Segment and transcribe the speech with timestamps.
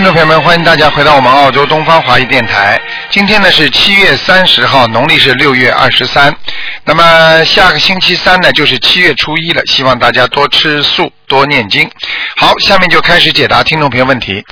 [0.00, 2.80] 们，欢迎大家回到我们澳洲东方华语电台。
[3.10, 6.34] 今天呢是七月三十号，农历是六月二十三。
[6.84, 11.90] 那么下个星期三呢就是七月初一了，希望大家多吃素，多念经。
[12.36, 14.44] 好，下面就开始解答听众朋友问题。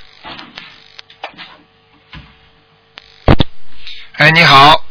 [4.19, 4.83] 哎，你好，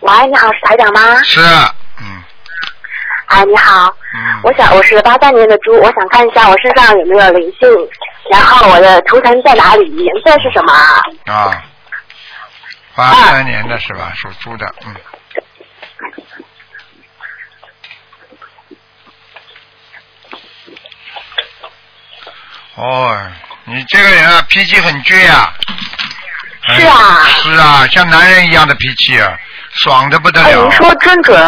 [0.00, 1.22] 喂，你好，是台长吗？
[1.22, 1.40] 是，
[2.00, 2.22] 嗯
[3.26, 7.68] 哎，你好，嗯，我想我是八三年的猪，我想看一下我身上有没有灵性，
[8.30, 10.72] 然后我的图腾在哪里，颜色是什么？
[11.32, 11.64] 啊，
[12.94, 14.12] 八三年的是吧？
[14.14, 14.94] 属猪的，嗯。
[22.76, 23.30] 哦，
[23.64, 25.52] 你这个人啊，脾气很倔呀、
[26.68, 29.38] 哎是啊是啊，像男人一样的脾气啊，
[29.72, 31.38] 爽的不得哎，了您，说真准，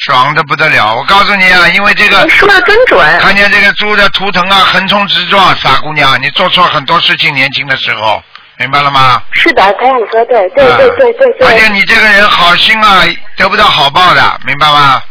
[0.00, 0.94] 爽的不得了。
[0.94, 3.18] 我告诉你啊，因为这个您说的真准。
[3.18, 8.22] 看见这个猪的图腾啊，横冲直撞，傻姑娘，你做错很多事情，年轻的时候，
[8.58, 9.22] 明白了吗？
[9.32, 13.04] 是的，台长你说的对，对啊对对对而且对，你这个人好心啊，
[13.36, 15.02] 得不到好报的，明白吗？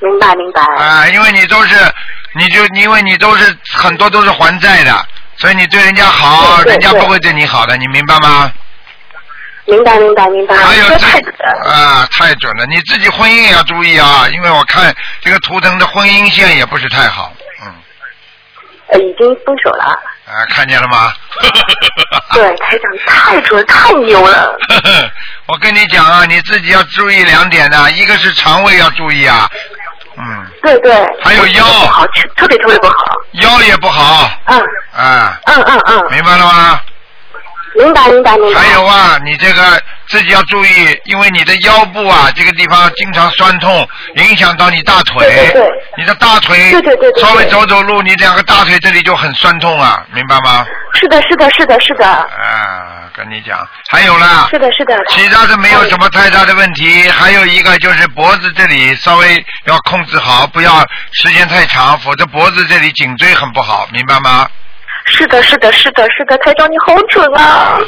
[0.00, 0.62] 明白明白。
[0.84, 1.76] 啊，因为你都是，
[2.34, 5.06] 你就因为你都是很多都是还债的，
[5.38, 8.52] 所以你对人家好，人家不会对你好的，你明白吗？
[9.66, 11.70] 明白明白明白，还有自说太准了。
[11.70, 12.66] 啊，太准了！
[12.66, 17.32] 你自己婚姻也要注意啊，因为我看这个图腾的婚姻线也不是太好，
[17.64, 17.72] 嗯，
[18.88, 19.84] 呃，已经分手了。
[20.26, 21.12] 啊，看见了吗？
[22.34, 24.56] 对，台长太准太牛了。
[25.46, 29.48] 我跟你讲啊，你自己要注意两点呢、一个是肠胃要注意啊，
[30.18, 30.94] 嗯，对对。
[31.22, 32.94] 还有腰不好，特别特别不好。
[33.32, 34.58] 腰也不好，嗯
[34.94, 36.80] 啊，嗯嗯嗯，明白了吗？
[37.74, 38.60] 明白明白明白。
[38.60, 45.26] 还有啊，你这个自己要注意，因为你的腰部啊这个地方经常酸痛，影响到你大腿。
[45.26, 50.64] 对对对你的大腿对对对对稍微走走路，你两个大腿这里就很酸痛啊，明白吗？
[50.94, 54.96] 是的是的是的是的啊，跟你讲，还有啦，是的是的。
[55.08, 57.08] 其他的没有什么太大的问题。
[57.10, 64.46] 还有一个就是脖子这里稍微要控制好，不要时间太长，否则脖子这里颈椎很不好，明白吗？
[65.06, 67.78] 是的，是的，是的，是的，台长你好准啊！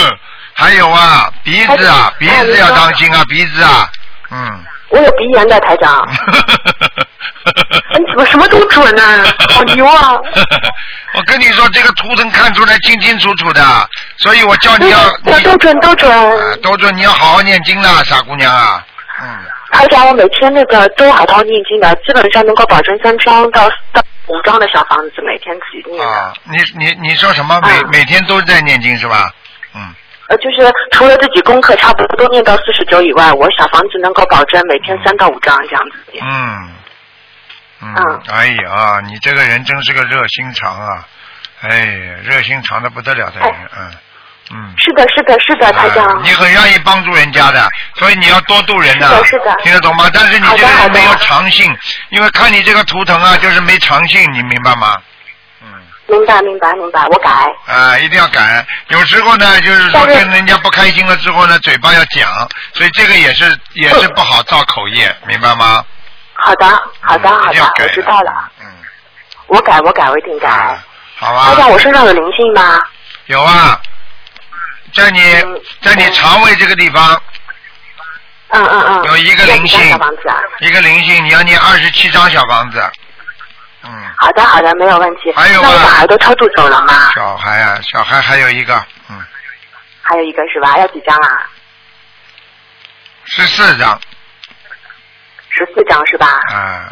[0.54, 3.88] 还有啊，鼻子啊，鼻哎子要当心啊，鼻子啊，
[4.30, 4.64] 嗯。
[4.90, 10.12] 我有鼻炎的台长， 哎你怎么什么都准呢、 好牛啊！
[11.14, 13.62] 我跟你说，这个图腾看出来清清楚楚的，
[14.18, 16.10] 所以我叫你对要对，你都准都准。
[16.12, 18.84] 啊都准你要好好念经的，傻姑娘啊，
[19.22, 19.26] 嗯，
[19.72, 25.98] 台长，我每天那个都好好念经的，基本上能够保证三张到到五张的小房子，每天自己念。
[25.98, 26.12] 的。
[26.12, 27.60] 啊，你你你说什么？
[27.60, 27.82] 每、啊。
[27.90, 29.30] 每天都在念经是吧？
[29.74, 29.94] 嗯，
[30.28, 30.56] 呃，就是
[30.92, 36.24] 除了自己功课差不多都念到四十九以外，我小房子能够保证每天三到五张这样子念。
[36.24, 36.68] 嗯，
[37.82, 41.06] 嗯，嗯哎呀，你这个人真是个热心肠啊，
[41.62, 41.86] 哎，
[42.22, 43.90] 热心肠的不得了的人，嗯
[44.50, 44.74] 嗯。
[44.78, 46.04] 是的，是的，是的，台长。
[46.04, 50.10] 啊你很愿意帮助人家的，所以你要多度人呐、是的是的听得懂吗？
[50.12, 51.76] 但是你这个没有长性，
[52.10, 54.96] 因为看你这个图腾啊，就是没长性，你明白吗？
[55.62, 55.68] 嗯，
[56.08, 57.30] 明白，明白，明白，我改。
[57.66, 58.64] 啊，一定要改。
[58.88, 62.30] 有时候呢，就是说跟人家不开心了之后呢，嘴巴要讲，
[62.74, 65.84] 所以这个也是也是不好造口业， 明白吗？
[66.34, 66.66] 好的，
[67.00, 68.50] 好的，嗯好的，知道了。
[68.60, 68.66] 嗯，
[69.46, 70.76] 我改，我改，我一定改啊。
[71.16, 72.80] 好台长，吧，我身上有灵性吗？
[73.26, 73.80] 有啊，
[74.94, 77.20] 在你嗯在你肠胃这个地方
[78.48, 79.04] 嗯嗯嗯。
[79.04, 80.36] 有一个灵性要几张小房子啊。
[80.60, 82.90] 一个灵性，你要念二十七张小房子。
[83.84, 83.90] 嗯。
[84.18, 85.32] 好的，好的，没有问题。
[85.34, 87.10] 还有啊那我小孩都超度走了吗？
[87.14, 88.74] 小孩啊，小孩还有一个，
[89.08, 89.20] 嗯，
[90.02, 90.76] 还有一个是吧？
[90.78, 91.48] 要几张啊？
[93.24, 93.98] 十四张，
[95.48, 96.40] 十四张是吧？
[96.52, 96.90] 嗯，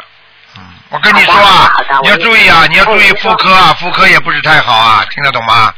[0.57, 5.73] 嗯，我跟你说啊你要注意啊，你要注意妇科啊，妇科也不是太好啊，听得懂吗？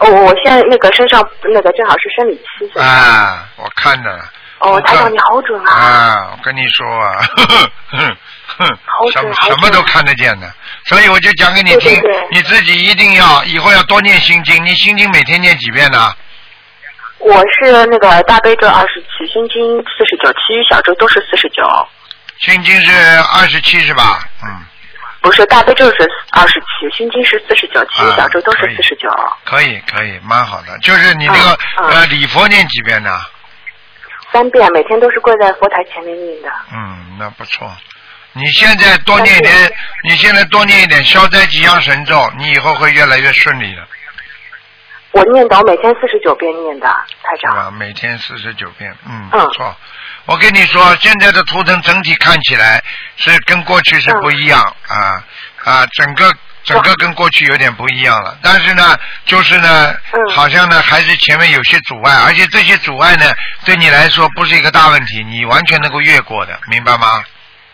[0.00, 2.78] 嗯，哦，我现在那个身上那个正好是生理期。
[2.78, 4.24] 啊，我看着了。
[4.60, 5.72] 哦，我看台长你好准啊！
[5.72, 7.16] 啊，我跟你说啊，
[7.88, 7.98] 哼
[8.58, 10.52] 哼好，什什么都看得见的，
[10.84, 16.12] 所以我就讲给你听对对对，你自己一定要以后要多念心经，你心经每天念几遍呢？
[17.20, 21.62] 我是那个大悲咒二十七，心经四十九，其余小咒都是四十九。
[22.38, 22.92] 心经是
[23.34, 24.20] 二十七是吧？
[24.42, 24.48] 嗯，
[25.20, 25.96] 不是大悲咒是
[26.32, 29.08] 二十七，心经是四十九，其余小咒都是四十九。
[29.44, 30.78] 可以可以，蛮好的。
[30.78, 33.10] 就是你那个、呃礼佛念几遍呢？
[34.32, 36.48] 三遍，每天都是跪在佛台前面念的。
[36.72, 37.70] 嗯，那不错。
[38.32, 39.52] 你现在多念一点，
[40.04, 43.84] 你现在多念一点消灾吉祥神咒，你以后会越来越顺利的，
[45.10, 46.86] 我念叨，每天四十九遍念的，
[47.22, 47.50] 台长。
[47.50, 47.70] 是吧？
[47.72, 49.76] 每天四十九遍，嗯，嗯不错。
[50.26, 52.82] 我跟你说，现在的图腾整体看起来
[53.16, 55.24] 是跟过去是不一样、啊
[55.64, 56.32] 啊，整个
[56.62, 58.36] 整个跟过去有点不一样了。
[58.40, 63.32] 但是呢，就是呢，嗯好像呢还是前面有些阻碍，而且这些阻碍呢
[63.64, 67.24] 对你来说不是一个大问题，你完全能够越过的，明白吗？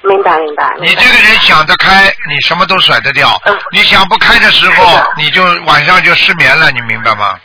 [0.02, 0.64] 明白明白。
[0.80, 7.38] 明白你这个人想得开，你什么都甩得掉；嗯你想不开的时候，你就晚上就失眠了，你明白吗？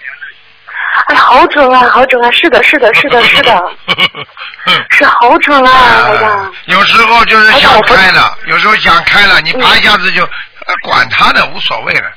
[1.07, 2.30] 哎，好准啊，好准啊！
[2.31, 3.63] 是的，是的，是的，是的，
[4.89, 5.71] 是好准啊，
[6.06, 6.51] 台长啊。
[6.65, 12.07] 有时候就是想开了，有时候想开了，你嗯啪一下子就、呃管他的，无所谓了，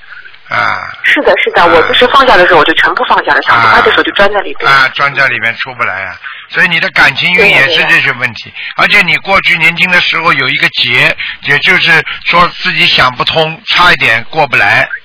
[0.49, 4.71] 啊是的，是的，我就是放下的时候我就全部放下了，想不开的时候就钻在里边。
[4.71, 6.17] 啊，钻在里面出不来啊。
[6.51, 11.91] 所以你的感情运也是这些问题，而且你过去年轻的时候有一个结，也就是
[12.27, 15.04] 说自己想不通，差一点过不来，嗯。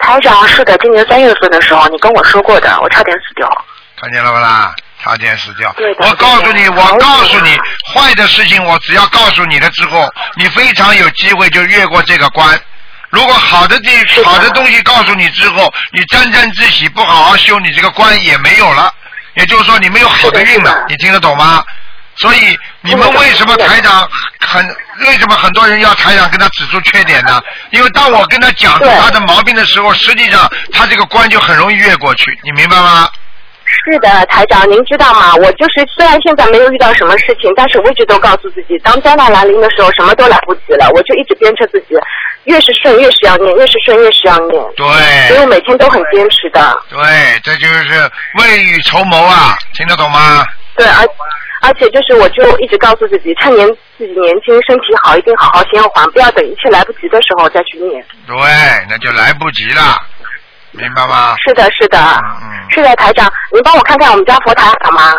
[0.00, 3.48] 台长，是的，今年三月份的时候你跟我说过的，我差点死掉。
[4.00, 4.74] 看见了不啦？
[5.02, 5.94] 差点死掉对。
[5.94, 7.58] 的我告诉你，我告诉你，
[7.92, 12.58] 坏的事情我只要告诉你了之后，你非常有机会就越过这个关。
[13.10, 18.92] 如果好的地是的好的东西告诉你之后，你沾沾自喜，不好好修，你这个关也没有了。
[19.34, 20.86] 也就是说，你没有好的运了是的是的。
[20.88, 21.62] 你听得懂吗？
[22.16, 24.08] 所以你们为什么台长
[24.40, 24.66] 很
[25.00, 27.40] 为什么很多人要台长跟他指出缺点呢？
[27.70, 33.08] 因为当我跟他讲出他的毛病的时候，实际上他这个关就很容易越过去，你明白吗？
[33.84, 35.34] 是的，台长，您知道吗？
[35.36, 40.90] 我就是虽然现在没有遇到什么事情，但是我一直都告诉自己，当灾难来临的时候，什么都来不及了。
[40.92, 41.94] 我就一直鞭策自己，
[42.44, 44.60] 越是顺越是要念，越是顺越是要念。
[44.74, 44.86] 对。
[45.28, 46.82] 所以我每天都很坚持的。
[46.88, 46.98] 对，
[47.44, 48.10] 这就是
[48.40, 50.44] 未雨绸缪啊，听得懂吗？
[50.76, 51.06] 对，而
[51.60, 53.68] 而且就是我就一直告诉自己，趁年
[53.98, 58.04] 自己年轻，身体好，一定好好先还，不要等一切来不及的时候再去念。
[58.26, 58.36] 对，
[58.88, 59.96] 那就来不及了，
[60.72, 61.36] 明白吗？
[61.46, 65.14] 是的，是的，嗯嗯是的，台长，您帮我看看我们家佛台好吗？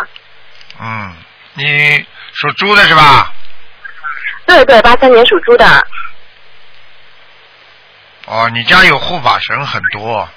[0.80, 1.14] 嗯，
[1.54, 3.32] 你属猪的是吧？
[4.44, 5.64] 对对，八三年属猪的。
[8.26, 10.28] 哦，你家有护法神很多，嗯，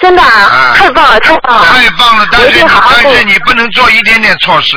[0.00, 1.64] 真的啊，啊太棒了，太棒了！
[1.64, 2.26] 太棒了。
[2.30, 2.64] 但是
[3.02, 4.76] 但是你不能做一点点错事，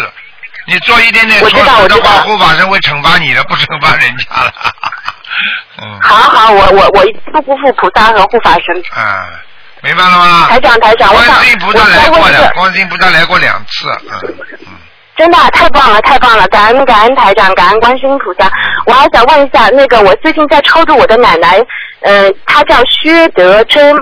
[0.66, 4.54] 你做一点点错事的话，护法神会惩罚你的，不惩罚人家了。
[5.82, 8.84] 嗯，好好，我我我不辜负菩萨和护法神。
[8.98, 9.06] 嗯，
[9.82, 10.48] 明白了吗？
[10.50, 14.68] 台长台长，我想观菩萨我来过的，再问一个，观音菩萨来过两次，嗯嗯。
[15.18, 16.48] 真的啊太棒了，太棒了！
[16.48, 18.50] 感恩感恩台长，感恩观世音菩萨。
[18.86, 21.62] 我还想问一下，那个我最近在超度我的奶奶，
[22.04, 23.94] 呃，她叫薛德珍，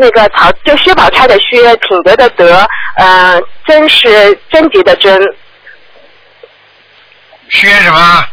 [0.00, 2.66] 那个曹就薛宝钗的薛，品德的德，
[2.96, 5.20] 呃，贞是贞洁的贞，
[7.50, 8.24] 薛什么？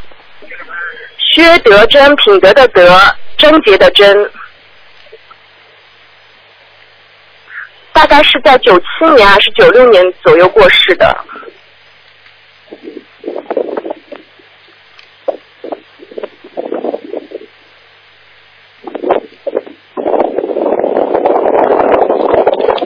[1.17, 2.99] 薛德贞，品德的德，
[3.37, 4.31] 贞洁的贞。
[7.91, 11.17] 大概是在九七年还是九六年左右过世的。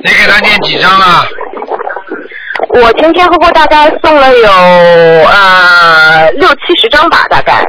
[0.04, 1.28] 你给他念几张了？
[2.70, 7.66] 我前前后后大概送了有呃六七十张吧，大概。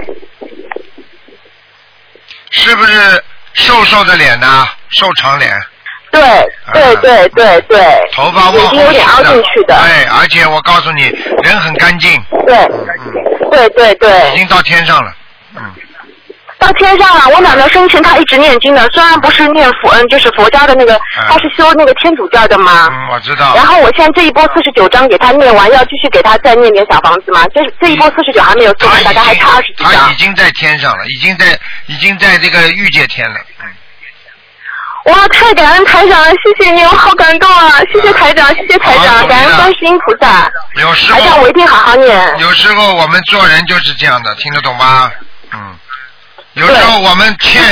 [2.50, 3.25] 是不是
[3.55, 4.67] 瘦瘦的脸呢？
[4.88, 5.53] 瘦长脸，
[6.11, 6.21] 对
[6.73, 7.79] 对对对对，
[8.12, 9.75] 头发往眼睛有点凹进去的。
[9.77, 11.03] 哎，而且我告诉你，
[11.43, 12.56] 人很干净，对。
[12.56, 12.87] 嗯。
[13.53, 14.32] 嗯，对对。
[14.34, 15.15] 已，经到天上了，嗯，
[16.60, 17.29] 到天上了。
[17.34, 20.96] 我奶奶生前她一直念经的，虽然不是念佛，嗯，就是佛家的那个，
[21.29, 22.88] 她是修那个天主教的嘛。
[22.88, 23.67] 嗯，我知道然。
[23.67, 27.44] 后我现在这一波四十九章给她念完，要继续给她再念点小房子嘛。
[27.52, 30.14] 这这一波四十九还没有做完，大概还差二十几章他已。
[30.20, 37.81] 经在天上了，已经在已经在这个御界天了，嗯，哇，太感恩台长了，谢谢你，我好感动啊！
[37.90, 40.52] 谢谢台长，谢谢台长，感恩观世音菩萨。
[40.74, 42.38] 有时台长，我一定好好念。
[42.38, 45.10] 有时候我们做人就是这样的，听得懂吗？
[45.55, 45.74] 嗯，
[46.54, 47.62] 有时候我们欠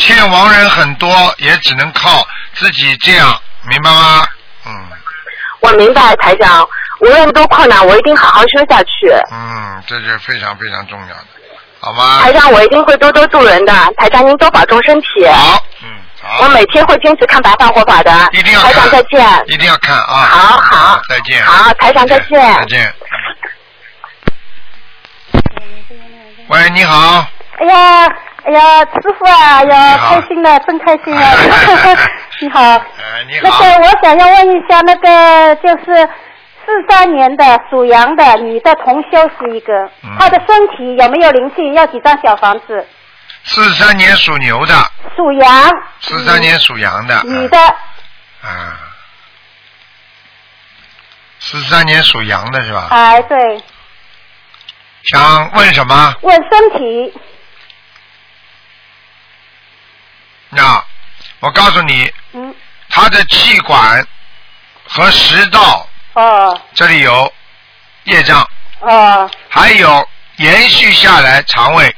[0.00, 4.26] 欠亡人很多，也只能靠自己这样，明白吗？
[4.66, 4.86] 嗯
[5.60, 6.68] 我明白，台长，
[7.00, 9.10] 无论多困难，我一定好好修下去。
[9.32, 11.24] 嗯，这是非常非常重要的，
[11.80, 12.20] 好吗？
[12.22, 13.72] 台长，我一定会多多助人的。
[13.96, 15.26] 台长，您多保重身体。
[15.26, 15.88] 好，嗯，
[16.22, 16.44] 好。
[16.44, 18.28] 我每天会坚持看白话活法的。
[18.32, 19.44] 一定要看台长再见。
[19.46, 20.14] 一定要看啊！
[20.28, 21.44] 好好再见。
[21.44, 22.94] 好台长再见再见。
[26.48, 27.26] 喂，你好。
[27.58, 28.06] 哎呀，
[28.44, 31.32] 哎呀，师傅啊，哎呀，开心了，真开心啊。
[32.40, 33.60] 你好，呃，你好。
[33.62, 36.08] 那个我想要问一下，那个就是
[36.64, 39.72] 四三年的属羊的女的同修是一个，
[40.04, 41.72] 嗯她的身体有没有灵性？
[41.72, 42.86] 要几张小房子？
[43.44, 44.74] 四三年属牛的，
[45.16, 45.70] 属羊。
[46.00, 47.22] 四三年属羊的。
[47.24, 47.58] 女的，
[48.42, 48.80] 啊。
[51.38, 52.88] 四三年属羊的是吧？
[52.90, 53.62] 哎，对，
[55.04, 56.14] 想问什么？
[56.22, 57.14] 问身体，
[61.40, 62.54] 我告诉你，嗯，
[62.88, 64.06] 他的气管
[64.88, 67.32] 和食道哦这里有
[68.04, 68.48] 业障，
[68.80, 71.94] 哦，还有延续下来肠胃，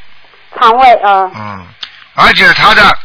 [0.59, 1.67] 肠胃啊，嗯，
[2.15, 2.99] 而且他的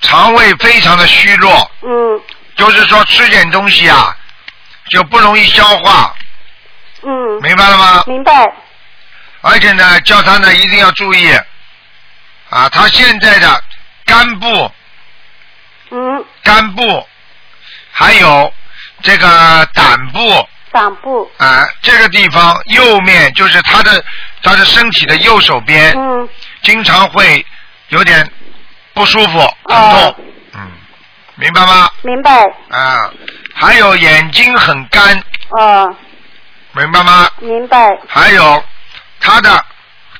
[0.00, 2.20] 肠胃非常的虚弱，嗯
[2.54, 4.16] 就是说吃点东西啊
[4.90, 6.14] 就不容易消化，
[7.02, 8.04] 嗯，明白了吗？
[8.06, 8.32] 明白，
[9.40, 11.32] 而且呢，叫他呢一定要注意
[12.50, 13.64] 啊，他现在的
[14.12, 14.70] 肝部、
[15.90, 17.08] 嗯，肝部。
[17.90, 18.52] 还有
[19.02, 20.48] 这个胆部。
[20.70, 24.02] 胆部，啊这个地方右面就是他的
[24.42, 26.28] 他的身体的右手边，嗯。
[26.62, 27.44] 经常会
[27.88, 28.26] 有点
[28.94, 30.70] 不舒服、疼哦痛，嗯，
[31.36, 31.90] 明白吗？
[32.02, 33.10] 明白，啊，
[33.54, 35.94] 还有眼睛很干，哦，
[36.72, 37.30] 明白吗？
[37.40, 38.64] 明白，还有
[39.20, 39.64] 他的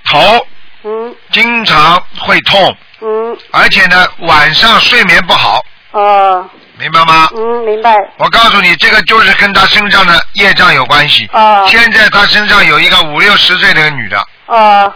[0.05, 0.47] 头
[0.85, 1.17] 嗯。
[1.31, 3.37] 经常会痛，嗯。
[3.51, 7.29] 而且呢晚上睡眠不好，哦，明白吗？
[7.35, 11.29] 嗯明白，我告诉你，这个就是跟他身上的业障有关系。
[11.33, 14.93] 哦现在他身上有一个五六十岁的女的，哦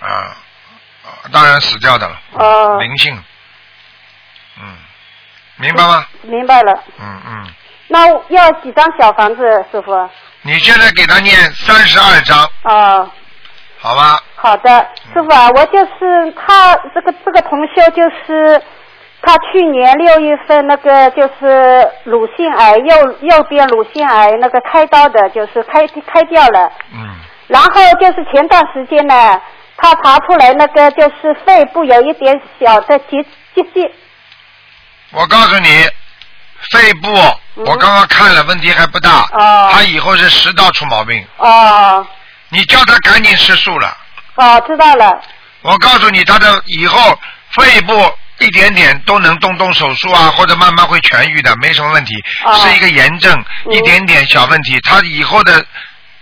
[0.00, 0.36] 啊，啊
[1.32, 3.22] 当然死掉的了，哦，灵性，
[4.58, 4.76] 嗯，
[5.56, 6.06] 明白吗？
[6.22, 6.84] 明白了。
[7.00, 7.46] 嗯嗯，
[7.88, 10.10] 那要几张小房子，师傅？
[10.42, 13.10] 你现在给他念三十二章，哦，
[13.80, 14.20] 好吧？
[14.36, 18.62] 好的，师傅啊，我就是他这个这个同修，就是
[19.22, 27.16] 他去年六月份那个就是乳腺癌右右边乳腺癌那个开刀的，就是开开掉了，嗯，
[27.48, 29.40] 然后就是前段时间呢，
[29.78, 33.22] 他查出来那个就是肺部有一点小的结
[33.54, 33.90] 结节，
[35.12, 35.68] 我告诉你，
[36.70, 37.08] 肺部、
[37.56, 37.64] 嗯。
[37.64, 39.22] 我刚刚看了，问题还不大。
[39.32, 39.70] 哦。
[39.72, 42.06] 他以后是食道出毛病，哦。
[42.50, 43.96] 你叫他赶紧吃素了。
[44.36, 45.20] 哦，知道了，
[45.62, 47.18] 我告诉你，他的以后
[47.50, 47.92] 肺部
[48.38, 52.14] 一点点都能动动手术啊，或者慢慢会痊愈的，没什么问题。
[52.44, 53.32] 哦是一个炎症，
[53.64, 55.64] 嗯一点点小问题，他以后的，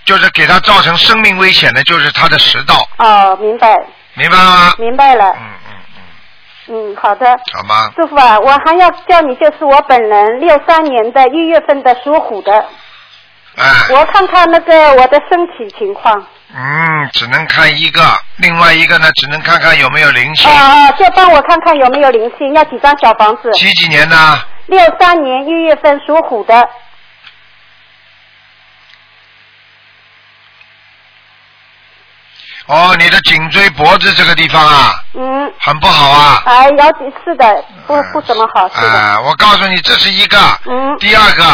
[0.05, 3.75] 就是给他造成生命危险的，就是他的食道，哦，明白
[4.15, 4.75] 明白了吗？
[4.79, 5.75] 明白了，嗯嗯
[6.69, 7.27] 嗯，嗯，好的。
[7.53, 7.91] 好吗？
[7.97, 12.53] 师傅啊，我还要叫你，就是我本人六三年的一月份的属虎的，
[13.57, 16.25] 哎，我看看那个我的身体情况。
[16.53, 18.03] 嗯，只能看一个，
[18.37, 20.51] 另外一个呢，只能看看有没有灵性。
[20.51, 23.51] 啊、就帮我看看有没有灵性，要几张小房子？
[23.53, 24.17] 几几年的？
[24.67, 26.69] 六三年一月份属虎的，
[32.67, 36.43] 哦，你的颈椎脖子这个地方啊，嗯，很不好啊。
[36.47, 40.39] 哎，有几是的，不不怎么好，是的，啊，我告诉你，这是一个。
[40.67, 41.45] 嗯第二个，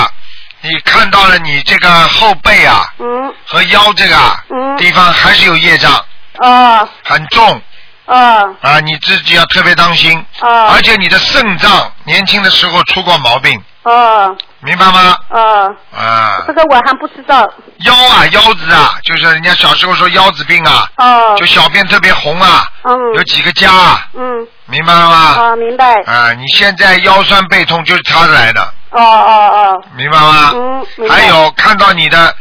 [0.62, 4.76] 你看到了你这个后背啊嗯，和腰这个啊嗯。
[4.76, 5.92] 地方还是有业障，
[6.38, 7.62] 啊很重
[8.10, 10.18] 哦啊，你自己要特别当心。
[10.40, 10.66] 啊。
[10.72, 15.16] 而且你的肾脏年轻的时候出过毛病，哦明白吗？
[15.30, 16.42] 哦，啊。
[16.46, 17.48] 这，个我还不知道，
[17.78, 23.14] 腰啊腰子啊，就是人家小时候说腰子病啊，哦，就小便特别红啊，嗯。
[23.14, 25.16] 有几个痂啊，嗯，明白了吗？
[25.16, 29.32] 啊，明白，啊，你现在腰酸背痛就是他来的，哦哦
[29.78, 30.50] 哦，明白吗？
[30.52, 32.34] 嗯，还有看到你的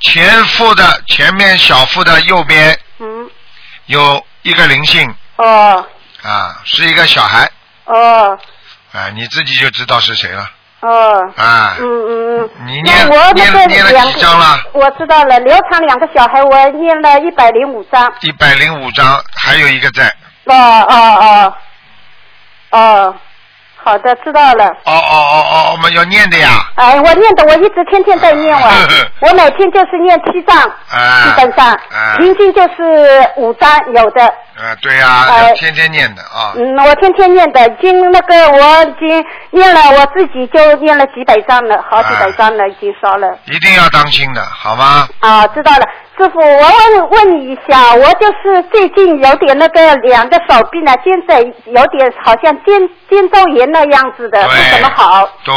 [0.00, 3.30] 前腹的前面小腹的右边嗯，
[3.86, 5.86] 有一个灵性哦
[6.22, 7.50] 啊，是一个小孩
[7.84, 8.38] 哦
[8.92, 11.76] 啊，你自己就知道是谁了哦，啊。
[11.78, 12.50] 嗯嗯嗯。
[12.66, 14.58] 你念我念了几张了？
[14.72, 18.12] 我知道了，流产两个小孩，我念了一百零五张。
[18.20, 20.06] 一百零五张，还有一个在。
[20.46, 21.54] 哦哦哦，
[22.70, 23.14] 哦，
[23.82, 24.66] 好的，知道了。
[24.84, 26.48] 哦哦哦哦，我们要念的呀。
[26.76, 28.72] 哎，我念的，我一直天天在念完，
[29.20, 30.56] 我每天就是念七章，
[30.90, 34.24] 啊基本上啊平均就是五章有的。
[34.60, 36.52] 啊，对呀，天天念的啊。
[36.56, 43.38] 嗯，我天天念的，已经那个我已经念了，我自己就念了几百章了，好几百章了，已经烧了。
[43.46, 45.08] 一定要当心的，好吗？
[45.20, 45.86] 啊，知道了，
[46.20, 46.68] 师傅，我
[47.00, 55.26] 问问你一下，我就是最近有点那个两个手臂呢，现在有点好像肩肩周炎那样子的，不怎么好。
[55.42, 55.54] 对，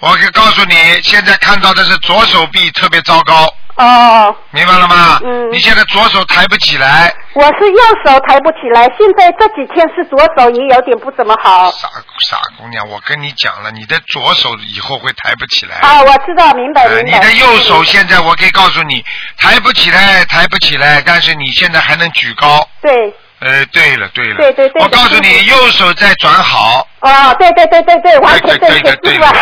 [0.00, 5.20] 我可以告诉你，现在看到的是左手臂特别糟糕，哦，明白了吗？
[5.24, 11.70] 嗯你现在左手抬不起来，我是右手抬不起来，现在这几天是左手也有点不怎么好。
[11.72, 11.88] 傻
[12.20, 15.76] 傻姑娘，我跟你讲了，你的左手以后会抬不起来。
[15.76, 17.18] 啊，我知道，明白呃明白。
[17.18, 19.04] 你的右手现在我可以告诉你，
[19.38, 22.66] 抬不起来，抬不起来，但是你现在还能举高。
[22.80, 22.92] 对，
[23.40, 26.86] 呃，对了对了，对对对我告诉你，右手在转好。
[27.00, 29.32] 哦，对对对对对，完对全正确，对对对是吧？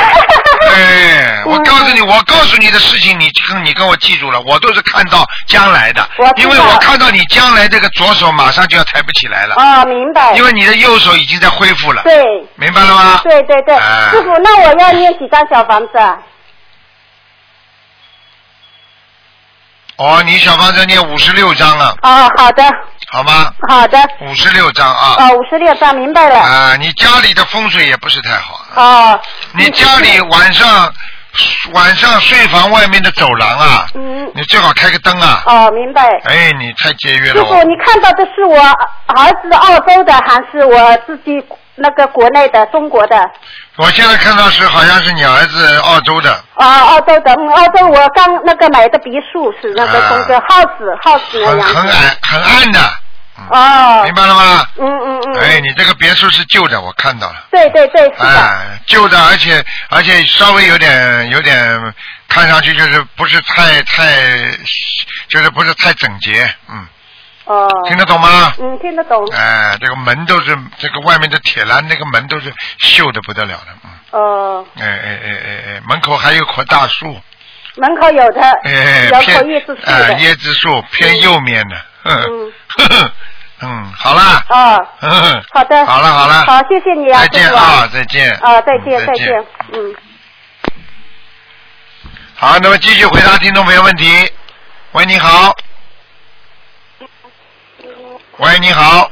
[0.75, 10.33] 对，我告诉你，我告诉你的事情，你跟你跟我记住了，我都是看到将来的因为我看到你将来这个左手马上就要抬不起来了，啊，明白。
[10.35, 12.25] 因为你的右手已经在恢复了，对
[12.57, 13.21] 明白了吗？
[13.23, 16.19] 对对对，哎师傅，那我要念几张小房子啊？
[19.97, 22.65] 哦，你小房子念五十六章了，哦，好的，
[23.13, 23.53] 好吗？
[23.69, 25.17] 好的，五十六章啊。
[25.19, 26.41] 哦，五十六张，明白了。
[26.41, 28.61] 啊，你家里的风水也不是太好。
[28.75, 29.21] 哦，
[29.53, 30.93] 你家里晚上
[31.73, 35.43] 晚上睡房外面的走廊啊，嗯，你最好开个灯啊。
[35.47, 36.03] 哦，明白。
[36.25, 37.63] 哎，你太节约了师傅。
[37.63, 41.41] 你看到的是我儿子澳洲的，还是我自己
[41.77, 43.31] 那个国内的中国的？
[43.77, 51.75] 我现在看到是好像是你儿子澳洲的，啊，澳洲的，嗯，澳洲我刚那个买的别墅是那个啊中个 house house 那很样子。
[51.75, 52.81] 很矮很暗的，
[53.51, 54.65] 哦明，白了吗？
[54.79, 55.41] 嗯嗯嗯。
[55.41, 57.47] 哎，你这个别墅是旧的，我看到了。
[57.51, 58.41] 对对对，是的。
[58.41, 61.95] 哎，旧的，而且而且稍微有点有点，
[62.29, 64.05] 看上去就是不是太太，
[65.29, 66.87] 就是不是太整洁，嗯，
[67.45, 67.69] 哦。
[67.87, 68.53] 听得懂吗？
[68.59, 69.25] 嗯，听得懂。
[69.35, 77.21] 哎，这个门都是这个外面的铁栏，那个门都是锈的不得了的，嗯，哦，哎哎哎哎哎，门口还有棵大树，
[77.77, 80.15] 门口有的，哎，有棵偏椰子树哎的。
[80.19, 82.53] 椰子树偏右面的，嗯
[83.63, 85.87] 嗯，好了，哦，呵 呵好的。
[85.87, 89.95] 好了好了，好，谢谢你啊，再见啊，再见，啊，再见嗯再见，嗯。
[92.37, 94.31] 好，那么继续回答听众朋友问题。
[94.93, 95.55] 喂，你好。
[98.39, 99.09] 喂，你好，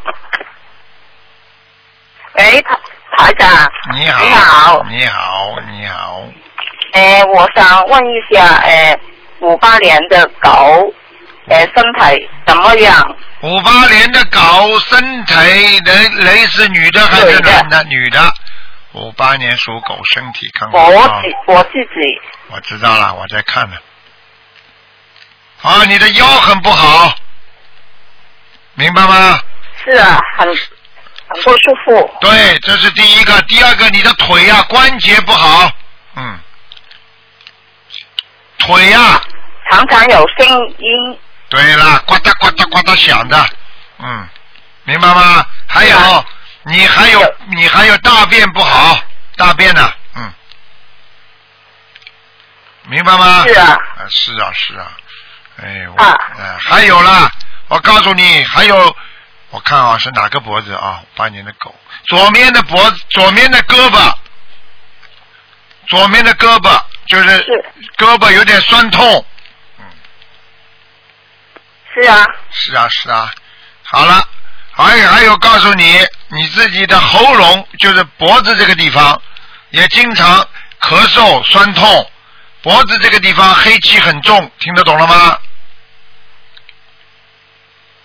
[2.35, 2.77] 喂，台
[3.17, 6.23] 台长，你好，你好你好，你好，
[6.93, 8.99] 呃，我想问一下，呃，
[9.41, 10.93] 五八年的狗，
[11.47, 13.17] 呃，身体怎么样？
[13.43, 15.35] 五八年的狗身体
[15.85, 17.85] 人雷是女的还是男的？
[17.85, 18.21] 女的。
[18.95, 20.89] 五八年属狗，身体康好。
[20.89, 23.77] 我啊自我自己，我知道了，我在看呢。
[25.63, 27.15] 啊，你的腰很不好，
[28.75, 29.41] 明白吗？
[29.85, 32.17] 是啊，很很不舒服。
[32.21, 33.41] 对，这是第一个。
[33.43, 35.71] 第二个，你的腿呀、关节不好，
[36.17, 36.39] 嗯，
[38.59, 39.21] 腿呀、
[39.71, 40.47] 常常有声
[40.79, 43.47] 音，对了，呱嗒呱嗒呱嗒响的，
[43.99, 44.29] 嗯，
[44.85, 45.45] 明白吗？
[45.67, 46.25] 还有，啊。
[46.65, 47.35] 你还有有。
[47.49, 48.97] 你还有大便不好，
[49.37, 50.33] 大便呢、嗯，
[52.85, 53.43] 明白吗？
[53.49, 54.93] 是啊，啊，是啊，是啊，
[55.61, 56.17] 哎，我，啊。
[56.39, 57.29] 呃还有啦，
[57.73, 58.95] 我告诉你，还有，
[59.49, 61.03] 我看啊是哪个脖子啊？
[61.17, 61.75] 八年的狗，
[62.07, 64.15] 左面的脖子，左面的胳膊，
[65.87, 67.65] 左面的胳膊就是是
[67.97, 69.25] 胳膊有点酸痛，
[71.95, 73.33] 是啊，是啊，是啊。
[73.85, 74.23] 好了，
[74.73, 79.19] 还有还有，告诉你，你自己的喉咙就是脖子这个地方，
[79.71, 80.47] 也经常
[80.79, 82.11] 咳嗽、酸痛，
[82.61, 85.39] 脖子这个地方黑气很重，听得懂了吗？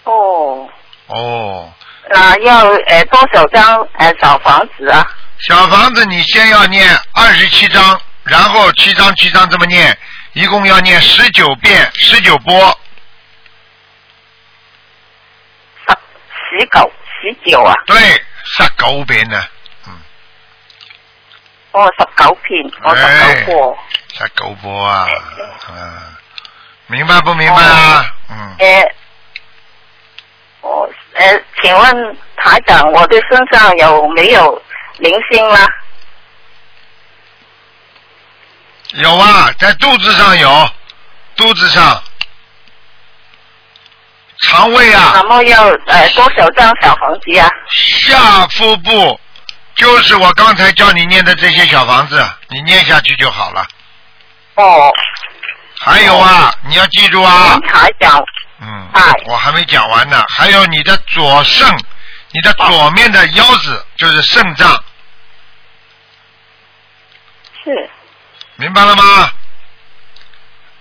[0.07, 0.69] 哦，
[1.07, 1.73] 哦，
[2.09, 5.05] 那要呃多少张呃小房子啊？
[5.39, 9.97] 小房子你先要念二十七章，然后七章七章这么念，
[10.33, 12.79] 一共要念十九遍，十九波。
[15.85, 15.93] 十
[16.59, 16.91] 十九
[17.21, 17.73] 十九啊？
[17.85, 17.97] 对，
[18.45, 19.43] 十九遍呢，
[19.87, 19.93] 嗯，
[21.73, 23.77] 哦，十九片，我十哎九波。
[24.13, 25.07] 十九波啊，
[25.69, 26.15] 嗯，
[26.87, 28.05] 明白不明白啊？
[28.29, 28.55] 嗯。
[28.57, 28.95] 呃，
[30.61, 34.61] 我呃，请问台长，我的身上有没有
[34.97, 35.59] 灵性吗？
[38.93, 40.69] 有啊，在肚子上有，
[41.35, 42.01] 肚子上，
[44.41, 47.49] 肠胃啊那，么要呃多少张小房子啊？
[47.69, 49.19] 下腹部，
[49.75, 53.65] 就是我刚才叫你念的这些小房子，你念下去就好了。
[54.55, 54.91] 哦，
[55.81, 58.23] 还有啊，你要记住啊，台长，
[58.59, 60.23] 嗯哎，我还没讲完呢。
[60.29, 61.67] 还有你的左肾，
[62.31, 64.83] 你的左面的腰子就是肾脏，
[67.63, 67.89] 是
[68.55, 69.31] 明白了吗？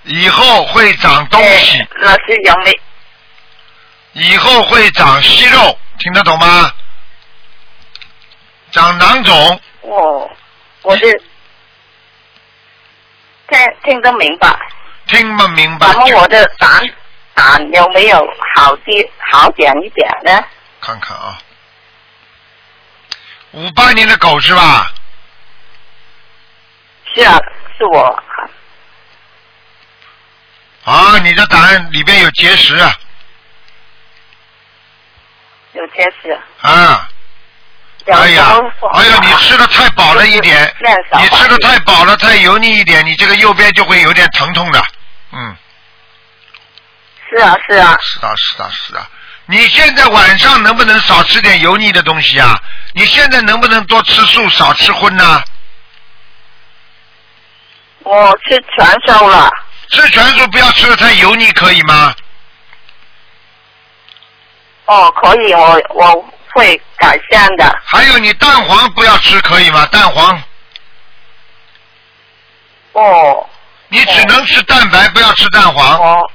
[0.04, 2.80] 以后会长东西，呃那是有没
[4.12, 6.70] 以后会长息肉，听得懂吗？
[8.70, 10.30] 长囊肿，哦，
[10.82, 11.22] 我是
[13.48, 14.56] 听听得明白。
[15.08, 16.88] 听不明白就那么我的胆
[17.36, 18.18] 胆有没有
[18.54, 20.44] 好的好点一点呢？
[20.80, 21.38] 看看啊。
[23.52, 24.92] 五八年的狗是吧？
[27.14, 27.38] 是啊，
[27.78, 28.22] 是我。
[30.84, 32.92] 啊，你的胆里边有结石啊！
[35.72, 36.30] 有结石
[36.62, 37.08] 啊，
[38.06, 38.58] 哎呀
[38.94, 40.74] 哎呀，你吃的太饱了一点
[41.18, 44.82] 你吃的太饱了，太油腻一点，你这个右边就会有点疼痛的。
[45.32, 45.56] 嗯，
[47.28, 49.06] 是啊是啊，是的，是的，是的。
[49.46, 52.58] 你现在晚上能不能少吃点油腻的东西啊？
[52.94, 55.42] 你现在能不能多吃素，少吃荤呢、
[58.00, 59.50] 我吃全素了。
[59.88, 62.12] 吃全素不要吃的太油腻，可以吗？
[64.86, 67.78] 哦，可以，我我会改善的。
[67.84, 69.86] 还有你蛋黄不要吃，可以吗？
[69.86, 70.42] 蛋黄
[72.92, 73.48] 哦
[73.88, 75.98] 你只能吃蛋白，不要吃蛋黄。
[75.98, 76.30] 哦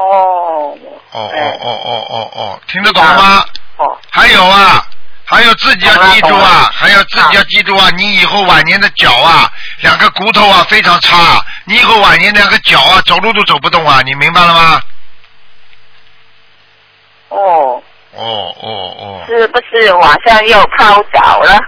[0.00, 0.76] 哦
[1.12, 3.44] 哦哦哎哦哦哦哦，听得懂吗？
[3.76, 4.84] 哦还有啊，
[5.24, 14.82] 还有自己要记住啊，还有自己要记住啊，你以后晚年的脚啊，两个骨头啊非常差，你以后晚年两个脚啊走路都走不动啊，你明白了吗？
[17.28, 17.82] 哦，
[18.16, 21.58] 哦哦哦，是不是晚上又泡脚了？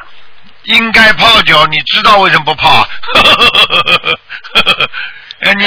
[0.64, 2.86] 应该泡脚，你知道为什么不泡？
[5.44, 5.64] 哎，你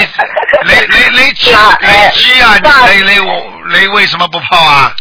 [0.70, 2.56] 雷雷雷七那雷哎七啊，
[2.88, 3.20] 雷雷
[3.66, 4.96] 雷为什么不泡啊？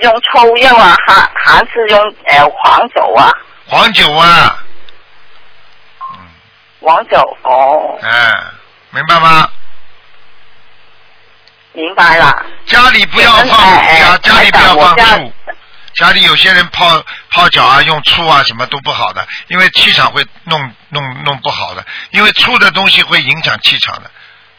[0.00, 3.30] 用抽药啊，还还是用呃黄酒啊？
[3.66, 4.58] 黄酒啊，
[6.80, 8.32] 黄酒哦，哎，
[8.90, 9.50] 明白吗？
[11.72, 12.44] 明白了。
[12.64, 15.32] 家里不要放哎家，家里不要放醋。
[15.98, 24.10] 家里有些人泡泡脚啊，用醋啊，什么都不好的，因为气场会弄弄弄不好的，因为醋的东西会影响气场的，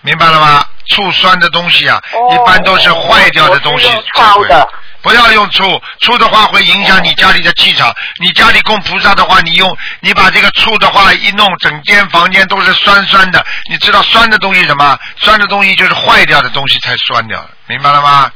[0.02, 0.66] 明白了吗？
[0.90, 4.68] 醋酸的东西啊，哦一般都是坏掉的东西才会的。
[5.02, 7.96] 不要用醋，醋的话会影响你家里的气场。
[8.20, 13.46] 你家里供菩萨的话，你用你把这个醋的话一弄，整间房间都是酸酸的。
[13.70, 15.00] 你知道酸的东西什么？
[15.16, 18.30] 酸的东西就是坏掉的东西才酸掉，明白了吗？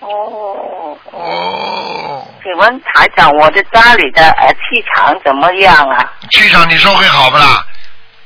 [0.00, 6.12] 哦，哦，请问台长，我的家里的呃气场怎么样啊？
[6.30, 7.64] 气场你说会好不啦？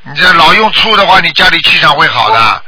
[0.02, 2.62] 你这老用醋的话，你家里气场会好的。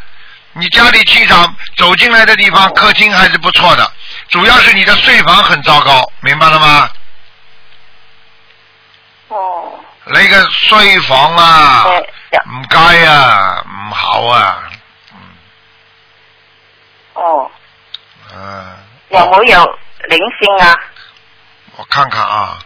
[0.59, 3.93] 你家里气场走进来的地方，客厅还是不错的，
[4.29, 6.91] 主要是你的睡房很糟糕，明白了吗？
[9.29, 9.73] 哦，
[10.07, 14.63] 那个睡房啊，哎唔该啊，唔好啊，
[17.13, 17.51] 哦，
[18.35, 18.67] 嗯，
[19.09, 20.75] 有没有灵性啊？
[21.77, 22.59] 我看看啊，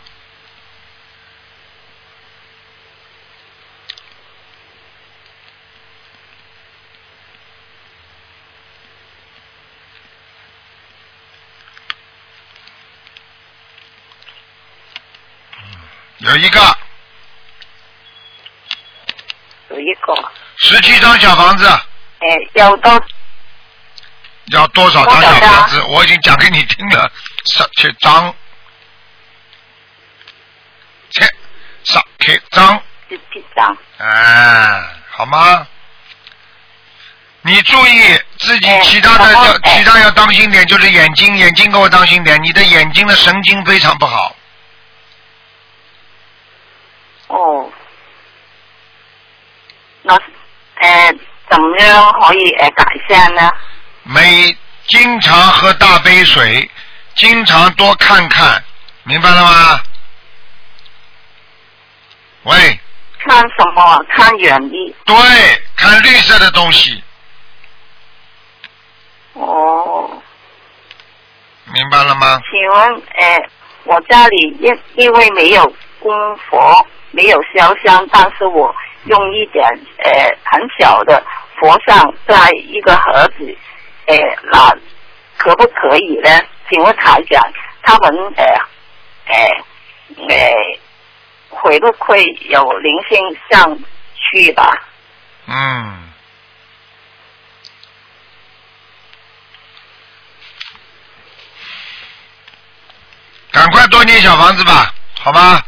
[16.19, 16.61] 有一个。
[19.71, 22.91] 有一个，十七张小房子，哎，有多
[24.53, 25.83] 要多少张小房子？
[25.91, 27.11] 我已经讲给你听了，
[27.47, 28.35] 十七张，
[31.11, 31.25] 切，
[31.85, 33.77] 十七张，十七张？
[33.99, 35.67] 哎，好吗？
[37.43, 44.37] 你注意自己哎其他的要哎其他要当心点，就是眼睛，眼睛给我当心点，你的眼睛的神经非常不好。
[47.29, 47.71] 哦，
[50.03, 51.15] 那呃，
[51.49, 53.51] 怎么样可以呃改善呢？
[54.13, 54.57] 每
[54.89, 56.69] 经常喝大杯水，
[57.15, 58.61] 经常多看看，
[59.05, 59.81] 明白了吗？
[62.43, 62.81] 喂，
[63.21, 64.05] 看什么？
[64.09, 64.95] 看远的。
[65.05, 65.15] 对，
[65.77, 67.01] 看绿色的东西，
[69.35, 70.21] 哦，
[71.73, 72.41] 明白了吗？
[72.51, 73.49] 请问呃，
[73.85, 79.65] 我家里因因为没有供佛，没有烧香，但是我用一点
[80.03, 81.23] 呃很小的
[81.61, 83.57] 佛像在一个盒子，
[84.11, 84.19] 呃，
[84.53, 84.77] 那
[85.37, 86.41] 可不可以呢？
[86.69, 88.45] 请问台长，他们呃
[89.27, 89.35] 呃
[90.29, 90.55] 呃
[91.49, 93.19] 会不会有零星
[93.51, 93.79] 上
[94.17, 94.83] 去吧？
[95.47, 96.11] 嗯。
[103.53, 105.65] 赶快多念小房子吧，好吧？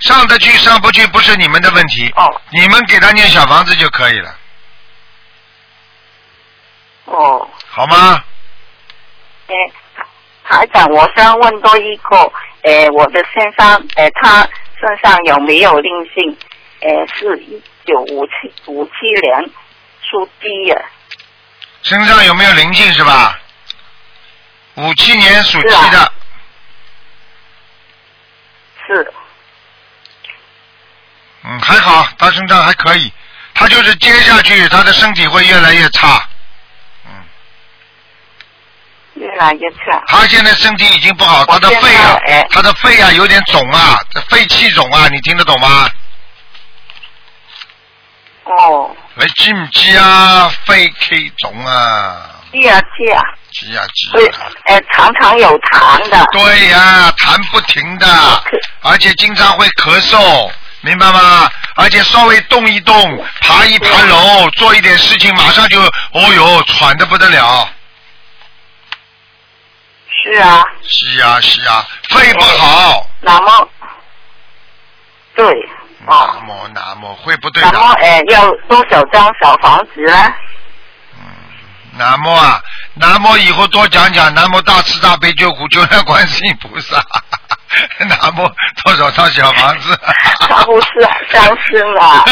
[0.00, 4.38] 上得去上不去不是你们的问题，哦你们给他念小房子就可以了，
[7.06, 7.48] 哦。
[7.74, 8.22] 好吗？
[9.48, 9.54] 哎，
[10.44, 12.16] 台长，我想问多一个，
[12.62, 14.46] 呃，我的身上，呃，他
[14.78, 16.36] 身上有没有灵性？
[16.82, 19.50] 哎，是一九五七五七年
[20.02, 20.84] 属鸡的，
[21.82, 23.38] 身上有没有灵性是吧？
[24.74, 26.12] 五七年属鸡是的，啊
[28.86, 29.12] 是
[31.44, 33.10] 嗯，还好，他身上还可以，
[33.54, 36.28] 他就是接下去他的身体会越来越差，
[40.06, 45.88] 他现在身体已经不好，他的肺啊哎，他的肺啊有点肿啊，肺气肿啊，你听得懂吗？
[48.44, 50.50] 哦，你知唔知啊？
[50.66, 54.38] 肺气肿啊，知啊知啊，知啊知会啊。
[54.66, 56.26] 呃常常有痰的。
[56.32, 58.06] 对呀、痰不停的，
[58.82, 61.48] 而且经常会咳嗽，明白吗？
[61.76, 67.68] 而且稍微动一动，爬一爬楼，做一点事情，马上就，哦哟，喘的不得了。
[70.22, 73.06] 是啊，是啊、是啊、肺不好。
[73.20, 73.68] 那么
[75.34, 75.44] 对
[76.06, 78.18] 南哦，无南无，会不对那么哎。
[78.18, 80.34] 呃要多少张小房子呢？
[81.94, 82.60] 南无啊，
[82.94, 87.04] 南无以后多讲讲，南无大慈大悲救苦救难观世音菩萨。
[88.06, 88.50] 南无
[88.84, 89.98] 多少套小房子？
[90.48, 90.88] 他不是
[91.30, 92.24] 相信啊。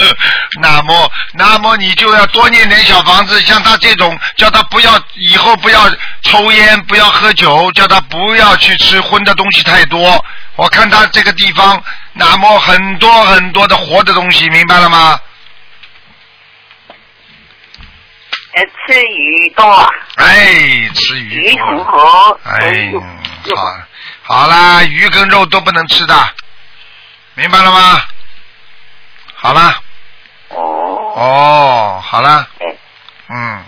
[0.60, 5.90] 那么，那么你就要多念点小房子，像他这种，叫他不要以后不要
[6.22, 10.24] 抽烟，不要喝酒，叫他不要去吃荤的东西太多。
[10.56, 15.18] 我看他这个地方，那么很多很多的活的东西，明白了吗？
[18.52, 22.36] 呃，吃鱼多啊，哎，吃鱼鱼多很好。
[22.44, 22.90] 哎，
[23.54, 23.62] 好，
[24.32, 26.14] 好啦，鱼跟肉都不能吃的，
[27.34, 28.00] 明白了吗？
[29.34, 29.74] 好啦，
[30.50, 30.56] 哦，
[31.16, 32.76] 哦，好啦，嗯
[33.28, 33.64] 嗯，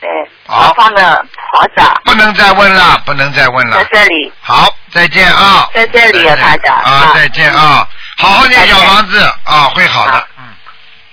[0.00, 0.08] 哎，
[0.46, 0.68] 好。
[0.68, 3.90] 麻烦了，华长，不能再问了，不能再问了在。
[3.92, 5.68] 这里，好，再见啊！
[5.74, 6.76] 在这里啊，台长。
[6.78, 7.86] 啊，再见啊！
[8.16, 9.20] 好好念小房子。
[9.44, 10.28] 啊，会好的。
[10.38, 10.44] 嗯，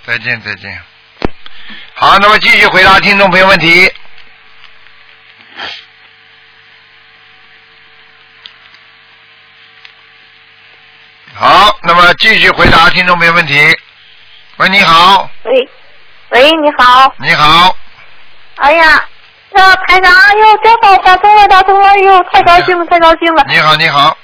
[0.06, 0.82] 再见再见。
[1.93, 3.91] 好，那么继续回答听众朋友问题。
[11.39, 13.54] 好，那么继续回答听众朋友问题。
[14.58, 15.69] 喂，你好，喂，
[16.32, 17.76] 喂，你好，你好，
[18.56, 19.06] 哎呀，
[19.54, 24.17] 这，台长，哎呦，真好，打通了，打通了，哎呦，太高兴了，太高兴了，你好，你好，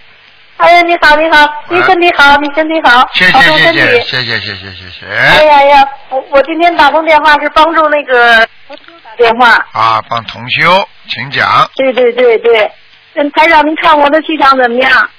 [0.57, 3.79] 哎呀，你好，你好，你身体好，你身体好，谢谢保重身体。
[3.79, 5.43] 谢谢谢谢谢谢谢哎。
[5.43, 11.69] 呀呀，我我今天打通电话是帮助那个同修打电话，啊，帮同修，请讲。
[11.75, 12.71] 对对对对，
[13.13, 15.09] 嗯，台长，您看我的气场怎么样？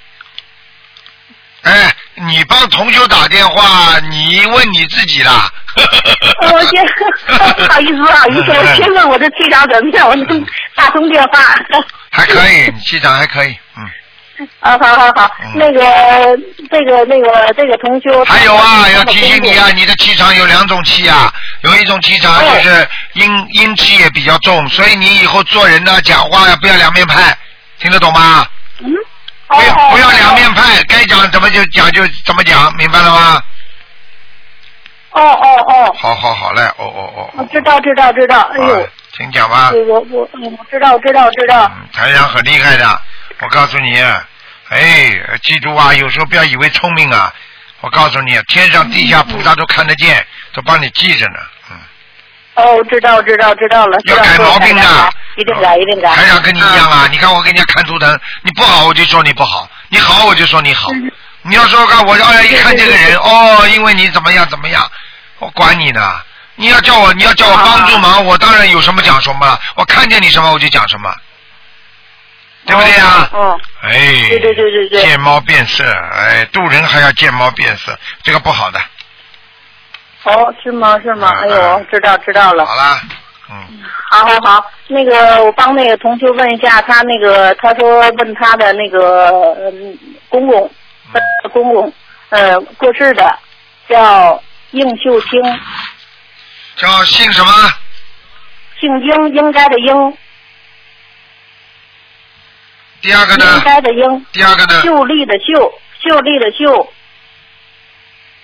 [1.65, 1.91] 哎，
[2.27, 5.49] 你帮同修打电话，你问你自己啦。
[6.41, 6.85] 呃我先
[7.27, 10.07] 不好意思，不好意思，我先问我的气场怎么样？
[10.07, 11.39] 我能打通电话。
[12.11, 13.83] 还可以，你气场还可以，嗯。
[14.59, 16.37] 啊，好好好，嗯那个
[16.69, 27.35] 这个那个这个同修，还有啊，要提醒你啊，你的气场有两种气啊，有一种气场哦就是阴阴气也比较重，所以你以后做人呢，讲话呀不要两面派，
[27.79, 28.45] 听得懂吗？
[28.81, 28.87] 嗯，
[29.47, 33.43] 不要哦不要两面派，该讲怎么就讲就怎么讲，明白了吗？
[35.11, 37.29] 哦哦哦，好好好嘞，哦哦哦哦。
[37.37, 39.71] 我知道知道知道，哎呦啊，请讲吧。
[39.71, 43.01] 我我我知道知道知道，嗯，台长很厉害的，
[43.39, 43.97] 我告诉你，
[44.69, 47.33] 哎，记住啊，有时候不要以为聪明啊，
[47.79, 51.54] 我告诉你，天上地下菩萨都看得见，都帮你记着呢，嗯。
[52.55, 54.81] 哦，知道知道知道了，要改毛病的
[55.37, 56.09] 一定改一定改。
[56.15, 60.89] 台长跟你一样啊，你看我给人家看图腾，你不好我就说你不好，你好我就说你好。
[60.91, 61.11] 嗯
[61.47, 64.89] 你要说看我哎一看这个人哦，因为你怎么样怎么样，
[65.37, 66.01] 我管你呢。
[66.55, 71.13] 你要叫我你要叫我帮助忙，我当然有什么讲什么，我看见你什么我就讲什么，
[72.65, 73.29] 对不对呀？
[73.31, 73.91] 哦，哎，
[74.27, 75.83] 对对对对对见猫变色，
[76.17, 78.81] 哎，渡人还要见猫变色，这个不好的。
[80.25, 81.29] 哦，是吗是吗？
[81.41, 82.65] 哎嗯呦，知道知道了。
[82.65, 82.99] 好啦，
[83.51, 89.97] 嗯，好好好，那个我帮那个同学问一下，他那个他说问他的那个嗯
[90.29, 90.71] 公公，
[91.53, 91.93] 公公
[92.29, 93.37] 呃过世的
[93.87, 95.41] 叫应秀清，
[96.75, 97.51] 叫姓什么？
[98.79, 100.17] 姓应应该的应，
[103.01, 103.63] 第二个呢应？
[103.63, 104.81] 该的应，第二个呢？
[104.81, 106.91] 秀丽的秀，秀丽的秀，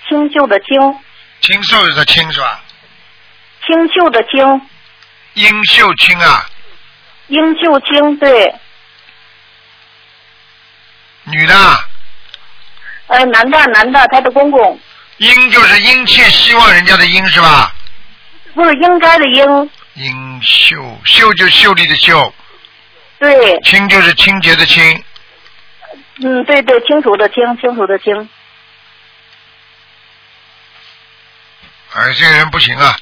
[0.07, 0.95] 清秀的清，
[1.41, 2.63] 清秀的清是吧？
[3.65, 4.61] 清秀的清，
[5.33, 6.45] 英秀清啊，
[7.27, 8.55] 英秀清对，
[11.25, 11.87] 女的啊，
[13.07, 14.79] 呃男的男的，他的公公
[15.17, 17.73] 英就是殷切希望人家的殷是吧？
[18.53, 22.33] 不是应该的应，殷秀秀就秀丽的秀，
[23.19, 25.03] 对，清就是清洁的清。
[26.23, 28.29] 嗯对对，清楚的清，清楚的清。
[31.93, 32.95] 哎，这个人不行啊！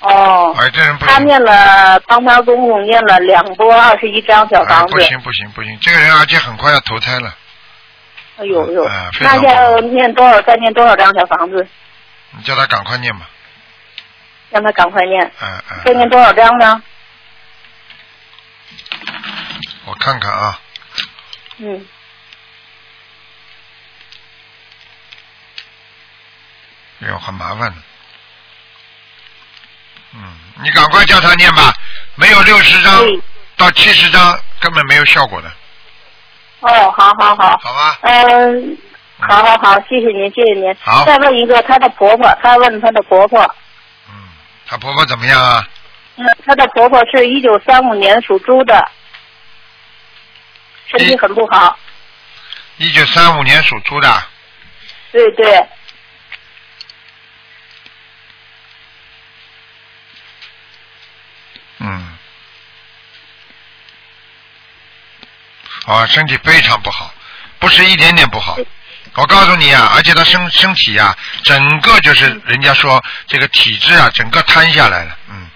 [0.00, 1.20] 哦，哎，这人不行他。
[1.22, 5.00] 念了，帮他公公念了两波二十一张小哎房，子不。
[5.00, 7.34] 行不行不行，这个人而且很快要投胎了，
[8.38, 8.88] 哎呦呦，
[9.20, 10.40] 那要念多少？
[10.42, 11.68] 再念多少张小房子？
[12.32, 13.28] 你叫他赶快念吧。
[14.50, 15.24] 让他赶快念。
[15.40, 15.80] 嗯嗯。
[15.84, 16.82] 再念多少张呢？
[19.84, 20.58] 我看看啊，
[21.58, 21.86] 嗯，
[27.02, 27.76] 哎呦，很麻烦的。
[30.12, 31.72] 嗯，你赶快叫他念吧，
[32.16, 33.02] 没有六十张
[33.56, 35.48] 到七十张根本没有效果的，
[36.60, 37.98] 哦，好好好，好吧？
[38.02, 38.76] 嗯，
[39.18, 40.76] 好好好，谢谢您，谢谢您。
[40.80, 43.40] 好再问一个，她的婆婆，她问她的婆婆，
[44.08, 44.28] 嗯，
[44.66, 45.66] 她婆婆怎么样啊？
[46.16, 48.90] 嗯，她的婆婆是一九三五年属猪的，
[50.86, 51.78] 身体很不好。
[52.78, 54.22] 一九三五年属猪的，
[55.12, 55.66] 对对，
[61.78, 62.18] 嗯，
[65.86, 67.12] 啊，身体非常不好，
[67.58, 68.56] 不是一点点不好。
[69.14, 75.50] 我告诉你啊，而且他身身体呀、整个就是人家说这个体质啊，整个瘫下来了，嗯，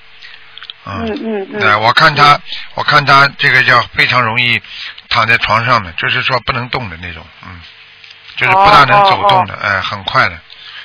[0.87, 1.62] 嗯嗯嗯。
[1.62, 2.38] 哎，我看他，
[2.74, 4.60] 我看他这个叫非常容易
[5.08, 7.60] 躺在床上的，就是说不能动的那种，嗯，
[8.37, 10.37] 就是不大能走动的，哎，很快的，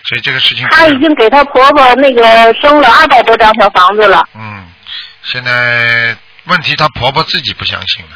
[0.07, 0.67] 所以这个事情。
[0.69, 4.23] 她已经给她婆婆那个生了二百多张小房子了。
[4.35, 4.71] 嗯，
[5.23, 8.11] 现在问题她婆婆自己不相信了，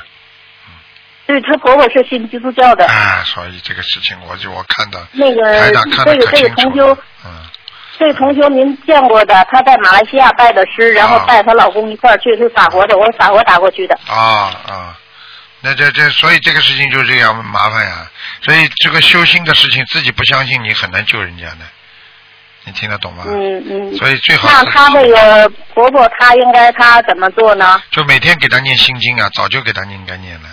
[1.25, 2.85] 对，她婆婆是信基督教的。
[2.85, 7.31] 啊，所以这个事情我就我看到那个台长看得可这个这个同修，嗯，
[7.97, 13.97] 这个同修您见过的，她在马来西亚拜的师，然后啊带她老公一块儿去，是法国的，我是法国打过去的。
[14.07, 14.99] 啊啊，
[15.61, 18.05] 那这这，所以这个事情就这样麻烦呀。
[18.41, 21.59] 所以这个修心的事情，自己不相信，你很难救人家的。
[22.65, 23.23] 你听得懂吗？
[23.27, 23.97] 嗯嗯。
[23.97, 27.81] 所以最好那她那个婆婆，她应该她怎么做呢？
[27.91, 30.49] 就每天给她念心经啊，早就给她应该念了。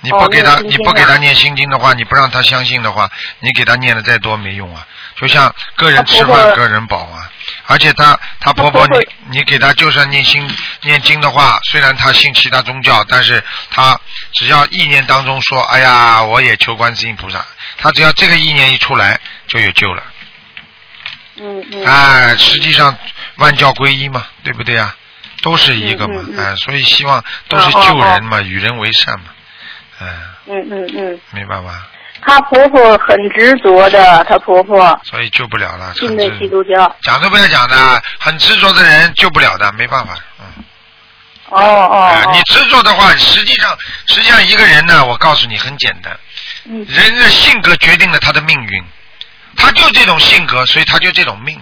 [0.00, 4.86] 你哦不给他，你不给他念心经的话，你不让他相信的话，你给他念的再多没用啊。
[5.16, 7.28] 就像个人吃饭个人饱啊，
[7.66, 10.48] 而且他他婆婆她婆婆你你给他就算念心
[10.82, 13.98] 念经的话，虽然他信其他宗教，但是他
[14.34, 17.44] 只要意念当中说，哎呀，我也求观世音菩萨，
[17.78, 20.02] 他只要这个意念一出来，就有救了。
[21.40, 21.84] 嗯嗯。
[21.84, 22.96] 哎，实际上
[23.36, 24.94] 万教归一嘛，对不对啊？
[25.42, 29.26] 都是一个嘛，哎，所以希望都是救人嘛，与人为善嘛，
[30.00, 30.06] 哎，
[30.46, 31.82] 嗯嗯嗯，明白吗？
[32.20, 35.00] 她婆婆很执着的，她婆婆。
[35.04, 36.96] 所以救不了了，信的基督教。
[37.02, 40.64] 讲都不要讲的，很执着的人救不了的，没办法，嗯，
[41.50, 42.42] 哦哦你。
[42.42, 46.18] 执着的话，实际上实际上一个人呢，我告诉你很简单，
[46.64, 46.84] 嗯。
[46.88, 48.84] 人的性格决定了他的命运，
[49.56, 51.60] 他就这种性格，所以他就这种命，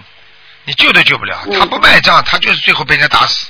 [0.65, 1.59] 你救都救不了，嗯。
[1.59, 3.47] 他不卖账，他就是最后被人家打死，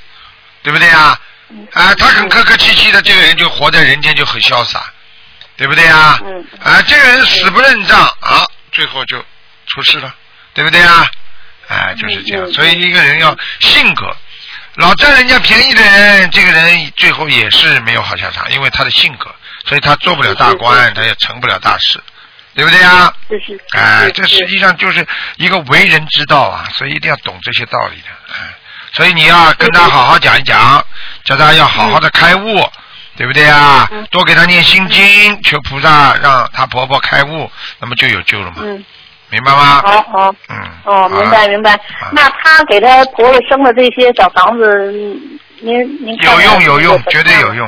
[0.62, 1.18] 对不对呀？
[1.50, 4.92] 嗯啊，他很客客气气的，这个人就活在人间就很潇洒，
[5.56, 6.20] 对不对呀？
[6.24, 9.24] 嗯啊，这个人死不认账啊，最后就
[9.68, 10.14] 出事了，
[10.54, 11.10] 对不对啊？
[11.70, 14.16] 哎，就是这样，所以一个人要性格。
[14.76, 19.34] 老占人家便宜的人，这个人最后也是没有好下场，因为他的性格，
[19.66, 22.00] 所以他做不了大官，他也成不了大事，
[22.54, 23.12] 对不对呀？
[23.28, 23.60] 这是。
[23.72, 25.06] 哎，这实际上就是
[25.38, 28.08] 一个为人之道啊，所以一定要懂这些道理的。
[28.32, 28.56] 哎，
[28.98, 30.84] 所以你要跟他好好讲一讲，
[31.24, 32.68] 叫他要好好的开悟，
[33.16, 33.88] 对不对啊？
[33.92, 38.84] 嗯多给他念心经，求菩萨让他婆婆开悟，那么就有救了嘛，嗯，
[39.30, 39.84] 明白吗？
[39.86, 40.36] 好好。
[40.50, 40.56] 嗯。
[40.84, 41.80] 哦，明白明白。
[42.12, 44.92] 那他给他婆婆生的这些小房子，
[45.62, 47.68] 您您看有用有用，绝对有用。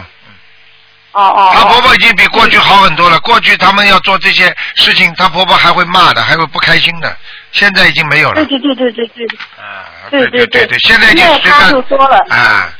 [1.12, 1.52] 哦哦。
[1.54, 3.20] 她哦婆婆已经比过去好很多了。
[3.20, 7.16] 过去他们要做这些事情，她婆婆还会骂的，还会不开心的。
[7.52, 8.46] 现在已经没有了。
[8.46, 8.46] 对。
[8.46, 12.74] 对对对对对，啊，对对对对，现在已经因为她随便就说了，啊，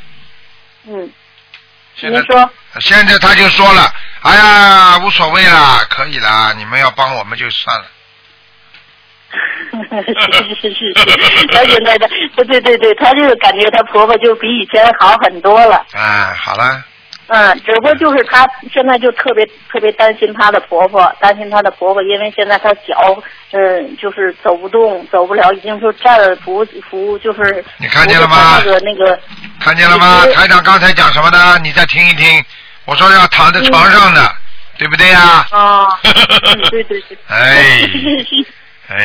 [0.88, 1.12] 嗯，
[1.96, 7.86] 现在您说，现在他就说了，哎呀，无所谓啦，可以啦，你们要帮我们就算了。
[9.72, 15.86] 是是是是是，她现在的，对对对对，他就是感觉他婆婆就比以前好很多了。
[15.94, 16.84] 啊，好了，
[17.30, 29.20] 嗯，只不过就是她现在就特别特别担心她的婆婆，担心她的婆婆，因为现在她脚，嗯，就是走不动，走不了，已经就站着扶扶，就是你看见了吗那个那个，
[29.60, 30.26] 看见了吗？
[30.34, 31.60] 台长刚才讲什么呢？
[31.64, 32.44] 你再听一听。
[32.86, 34.22] 我说要躺在床上的，
[34.78, 35.46] 对不对呀？
[35.52, 37.90] 啊， 嗯对对对，哎。
[38.92, 38.98] 哎，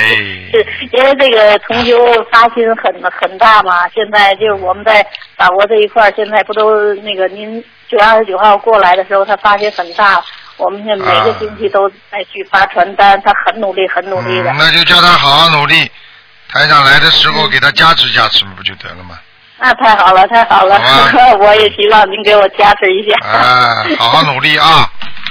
[0.51, 1.95] 是因为这个同修
[2.33, 5.07] 发心很很大嘛，现在就是我们在
[5.37, 10.22] 法国这一块，现在不都那个您九月二十九号过来的时候，他发现很大，
[10.57, 14.51] 我们现在每个星期都在去发传单，他很努力，很努力的。
[14.51, 15.90] 嗯，那就叫他好好努力。
[16.53, 19.18] 台长来的时候给他加持加持不就得了吗？
[19.59, 20.80] 那太好了，太好了，
[21.38, 23.26] 我也希望您给我加持一下。
[23.26, 24.88] 啊，好好努力啊，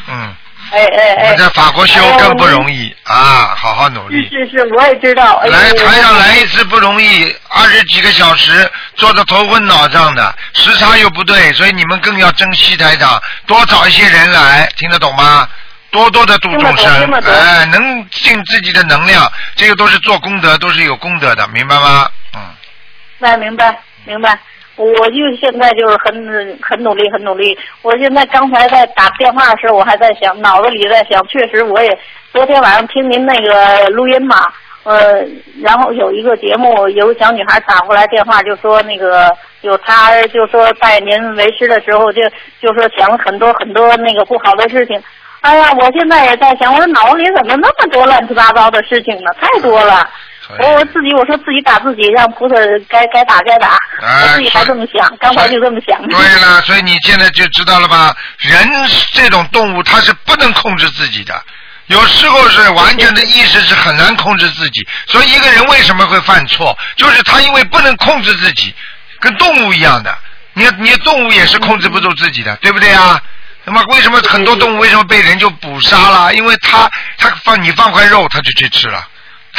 [0.09, 0.34] 嗯，
[0.74, 4.28] 哎哎哎我，在法国修更不容易啊，好好努力。
[4.30, 5.36] 是是，我也知道。
[5.43, 15.47] 哎来台上来一次不容易，二十几个小时坐的头昏脑胀的，时差又不对，所以你们更要珍惜台长，多找一些人来，听得懂吗？
[15.91, 22.09] 多多的度众生哎，能尽自己的能量，这个都是做功德，都是有功德的，明白吗？
[22.36, 22.41] 嗯，
[23.19, 24.39] 明白明白明白。
[24.76, 27.55] 我就现在就是很很努力，很努力。
[27.84, 31.97] 我现在刚才在打电话的时候，我还在想，脑子里在想，确实我也
[32.32, 34.38] 昨天晚上听您那个录音嘛，
[34.84, 35.24] 呃，
[35.61, 42.21] 然后有一个节目，有个小女孩打过来电话，就说那个有她就说拜您为师的时候，就
[42.59, 44.99] 就说想了很多很多那个不好的事情。
[45.41, 49.30] 哎呀，我现在也在想，我脑子里怎么那么多乱七八糟的事情呢？
[49.39, 50.09] 太多了。
[50.46, 52.56] 所我我自己我说自己打自己，让菩萨
[52.89, 56.06] 该该打该打，哎我自己还这么想，刚才就这么想。
[56.10, 58.14] 对了，所以你现在就知道了吧？
[58.39, 58.70] 人
[59.14, 61.41] 这种动物，它是不能控制自己的，
[61.88, 64.86] 有时候是完全的意识是很难控制自己。
[65.08, 68.74] 所以一个人为什么会犯错，就是他因为不能控制自己，
[69.22, 70.14] 跟动物一样的。
[70.54, 73.22] 你你动物也是控制不住自己的，对不对啊？
[73.64, 76.36] 那么为什么很多动物为什么被人就捕杀了？
[76.36, 79.08] 因为他他放你放块肉，他就去吃了。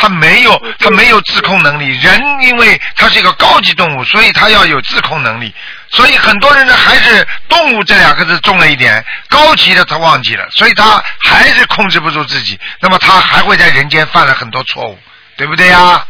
[0.04, 1.88] 它没有，他没有自控能力。
[1.98, 5.54] 人因为他是一个高级动物，所以他要有自控能力。
[5.88, 12.60] 所以很多人呢，还是动物这两个字重了一点，高级的他忘记了，所以他还是控制不住自己。
[12.80, 14.98] 那么他还会在人间犯了很多错误，
[15.38, 16.04] 对不对呀？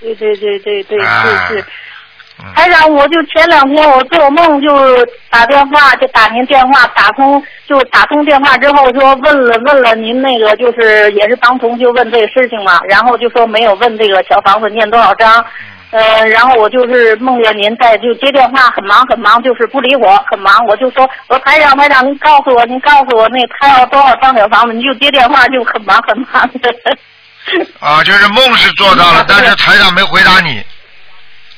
[0.00, 1.60] 对对对对对，啊是是。
[1.60, 1.66] 嗯
[2.54, 4.68] 台长，我就前两天我做梦就
[5.30, 15.44] 打电话，就打您电话打通，就打通电话之后说问了问了您那个就是也是帮同学问这个事情嘛，然后就说没有问这个小房子念多少章，
[15.90, 26.74] 呃，然后我就是梦见您在就接电话很忙很忙，就是不理我很忙，我就说我说台长台长您告诉我您告诉我那他要多少张小房子，你就接电话就很忙很忙的。
[27.80, 30.62] 啊，就是梦是做到了，嗯但是台长没回答你。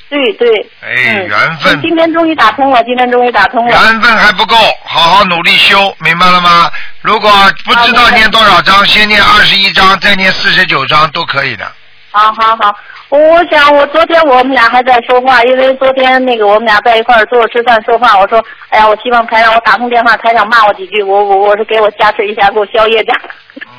[0.09, 0.47] 对对。
[0.81, 3.71] 哎，嗯缘分，今天终于打通了，今天终于打通了。
[3.71, 4.55] 缘分还不够，
[4.85, 6.71] 好好努力修，明白了吗？
[7.01, 7.29] 如果
[7.65, 11.69] 不知道念多少章，先念二十一章，再念四十九章都可以的。
[12.09, 12.75] 好好好，
[13.09, 23.15] 我想我昨天我们俩还在说话，因为昨天那个我们俩在一块儿坐着吃饭说话，我说，哎呀，我希望台长我打通电话，台长骂我几句，我我我是给我加持一下，给我消业障。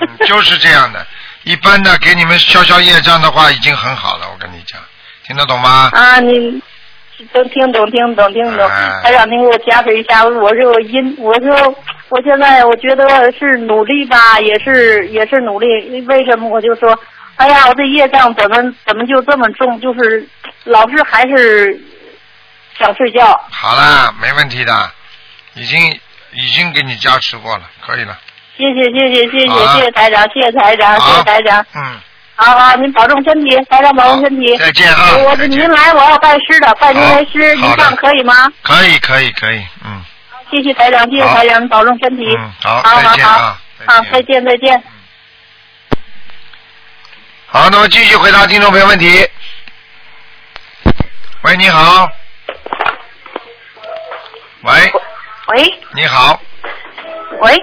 [0.00, 1.04] 嗯，就是这样的。
[1.44, 4.26] 一般的给你们消消业障的话，已经很好了。
[4.30, 4.78] 我跟你讲，
[5.28, 5.90] 听得懂吗？
[5.92, 6.60] 啊，你
[7.34, 11.76] 都听懂听懂听懂哎，台长您给我加持一下，我这个因我说
[12.08, 15.66] 我现在我觉得是努力吧，也是也是努力，
[16.06, 16.98] 为什么我就说，
[17.36, 18.56] 哎呀，我这业障怎么
[18.86, 20.26] 怎么就这么重，就是
[20.64, 21.78] 老是还是
[22.78, 23.38] 想睡觉。
[23.50, 24.90] 好啦，没问题的，
[25.54, 25.78] 已经
[26.32, 28.18] 已经给你加持过了，可以了。
[28.56, 31.64] 谢谢谢谢谢谢谢谢台长，谢谢台长，谢谢台长。
[31.74, 32.00] 嗯，
[32.40, 34.56] 好好，您保重身体，台长保重身体。
[34.58, 38.32] 再见啊我您来，我要拜师的，拜您为师，您看可以吗？
[38.62, 40.00] 可以可以可以，嗯。
[40.48, 41.34] 谢谢台长，谢谢好。
[41.34, 42.24] 台长，保重身体。
[42.38, 44.44] 嗯，好，好好好再见啊，好，再见。
[44.44, 44.82] 再见。
[47.48, 49.28] 好，那么继续回答听众朋友问题。
[51.42, 52.08] 喂，你好。
[54.62, 54.92] 喂，
[55.48, 55.80] 喂。
[55.94, 56.40] 你好，
[57.40, 57.56] 喂，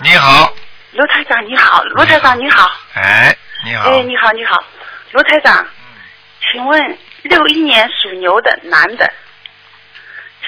[0.00, 0.52] 你好，
[0.92, 3.35] 罗台长你好，罗台长你好，哎，
[3.66, 4.64] 你好，哎你好你好，
[5.10, 5.66] 罗台长，
[6.40, 9.12] 请问六一年属牛的男的，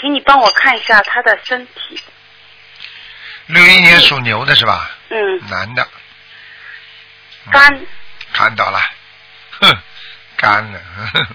[0.00, 2.00] 请你帮我看一下他的身体，
[3.46, 4.88] 六一年属牛的是吧？
[5.08, 5.82] 嗯，男的，
[7.46, 7.50] 嗯。
[7.50, 7.86] 肝。
[8.32, 8.78] 看到了，
[9.62, 9.76] 哼，
[10.36, 11.26] 干了，呵 呵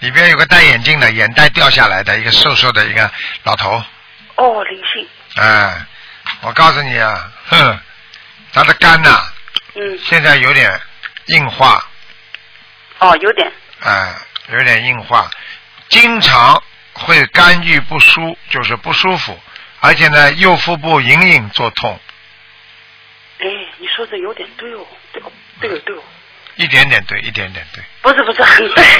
[0.00, 3.08] 里边有个戴眼镜的，眼袋掉下来的一个瘦瘦的一个
[3.44, 3.80] 老头，
[4.34, 5.86] 哦灵性，哎，
[6.40, 7.78] 我告诉你啊，哼，
[8.52, 9.22] 他的肝呐、
[9.74, 9.98] 嗯。
[10.04, 10.80] 现在有点
[11.26, 11.84] 硬化，
[12.98, 13.50] 哦有点，
[13.80, 14.14] 哎，
[14.50, 15.30] 有点硬化，
[15.88, 16.62] 经常
[16.92, 19.38] 会肝郁不舒，就是不舒服，
[19.80, 22.00] 而且呢，右腹部隐隐作痛，
[23.40, 23.46] 哎
[23.78, 26.02] 你说的有点对哦，对哦对哦对哦，
[26.56, 27.82] 一点点对，一点点对。
[28.02, 28.98] 不是不是很对，很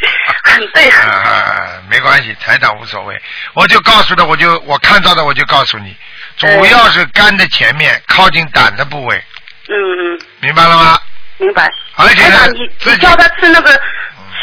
[0.00, 0.10] 对。
[0.42, 3.20] 很对，啊，没关系，台长无所谓，
[3.54, 5.96] 我就告诉他，我就我看到的我就告诉你，
[6.36, 9.24] 主要是肝的前面靠近胆的部位，
[9.70, 10.14] 嗯。
[10.14, 10.98] 嗯明白了吗？
[11.38, 12.36] 明白，而且呢
[12.84, 13.72] 你叫他吃那个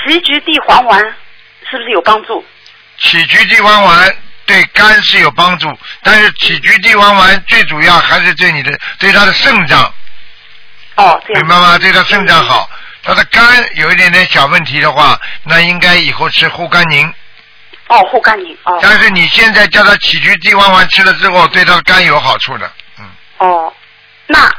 [0.07, 0.99] 杞菊地黄丸，
[1.69, 2.43] 是不是有帮助？
[2.99, 4.15] 杞菊地黄丸
[4.47, 5.71] 对肝是有帮助，
[6.01, 9.83] 但是杞菊地黄丸最主要还是对你的对他的肾脏，
[10.95, 11.43] 哦这样。
[11.43, 11.77] 明白吗？
[11.77, 12.67] 对他肾脏好，
[13.03, 13.43] 他的肝
[13.75, 17.13] 有一点点小问题的话，那应该以后吃护肝宁，
[17.89, 18.79] 哦，护肝宁哦。
[18.81, 22.71] 但是你现在叫他杞菊地黄丸吃了之后，对他肝有好处的。
[22.97, 23.05] 嗯。
[23.37, 23.71] 哦，
[24.25, 24.51] 那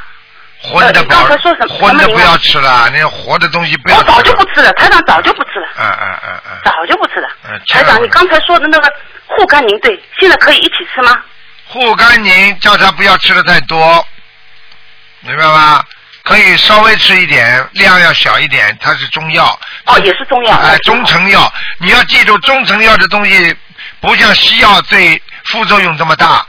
[0.61, 4.03] 荤的不要呃你刚才说什么什么名啊荤的不要吃了，那个活的东西不要我。
[4.03, 6.59] 早就不吃了，台长早就不吃了，嗯嗯嗯嗯。
[6.65, 7.27] 早就不吃了。
[7.49, 8.93] 嗯台长，你刚才说的那个
[9.25, 11.17] 护肝宁，对，现在可以一起吃吗？
[11.65, 14.05] 护肝宁叫他不要吃的太多，
[15.21, 15.83] 明白吗？
[16.23, 19.57] 可以稍微吃一点，量要小一点，它是中药。
[19.85, 20.55] 哦，也是中药。
[20.57, 23.55] 哎，中成药，你要记住，中成药的东西
[23.99, 26.45] 不像西药对副作用这么大，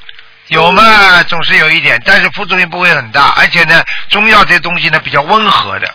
[0.51, 5.95] 有嘛总是有一点，但是副作用不会很大，而且呢，中药这东西呢比较温和的，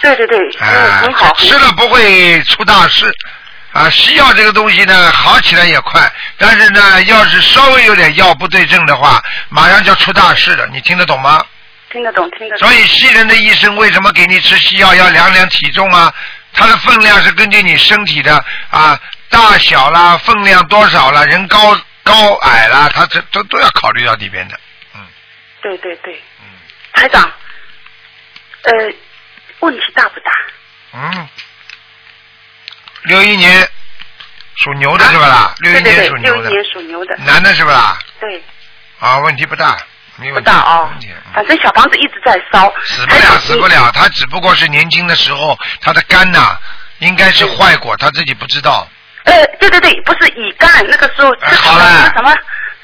[0.00, 1.34] 对对对，啊嗯，很好。
[1.36, 3.12] 吃了不会出大事。
[3.72, 10.66] 啊，西药这个东西呢，好起来也快，但是呢，要是稍微有点药不对症的话，马上就要出大事了。
[10.70, 11.42] 你听得懂吗？
[11.90, 12.68] 听得懂，听得懂。
[12.68, 16.12] 所以西人的医生为什么给你吃西药要量量体重啊？
[16.52, 18.98] 它的分量是根据你身体的啊
[19.30, 24.58] 大小啦、分量多少啦、人高高矮啦，他这都都要考虑到里边的。
[24.94, 25.00] 嗯
[25.60, 26.14] 对对对。
[26.40, 26.46] 嗯
[26.92, 27.22] 台长，
[28.62, 28.72] 呃，
[29.60, 30.32] 问题大不大？
[30.92, 31.28] 嗯，
[33.04, 33.66] 六一年
[34.56, 35.54] 属牛的是吧啦？
[35.58, 37.16] 六一年属，牛的，六一年属牛的。
[37.18, 37.98] 男的是吧啦？
[38.20, 38.42] 对，
[38.98, 39.78] 啊，问题不大，
[40.16, 40.50] 没不问题。
[40.50, 40.90] 大哦。
[41.32, 42.72] 反正小房子一直在烧。
[42.84, 43.90] 死不了，死不了。
[43.92, 46.58] 他只不过是年轻的时候，他的肝呐、
[46.98, 48.86] 应该是坏过，他自己不知道。
[49.24, 52.34] 呃，对对对，不是乙肝，那个时候吃什么什么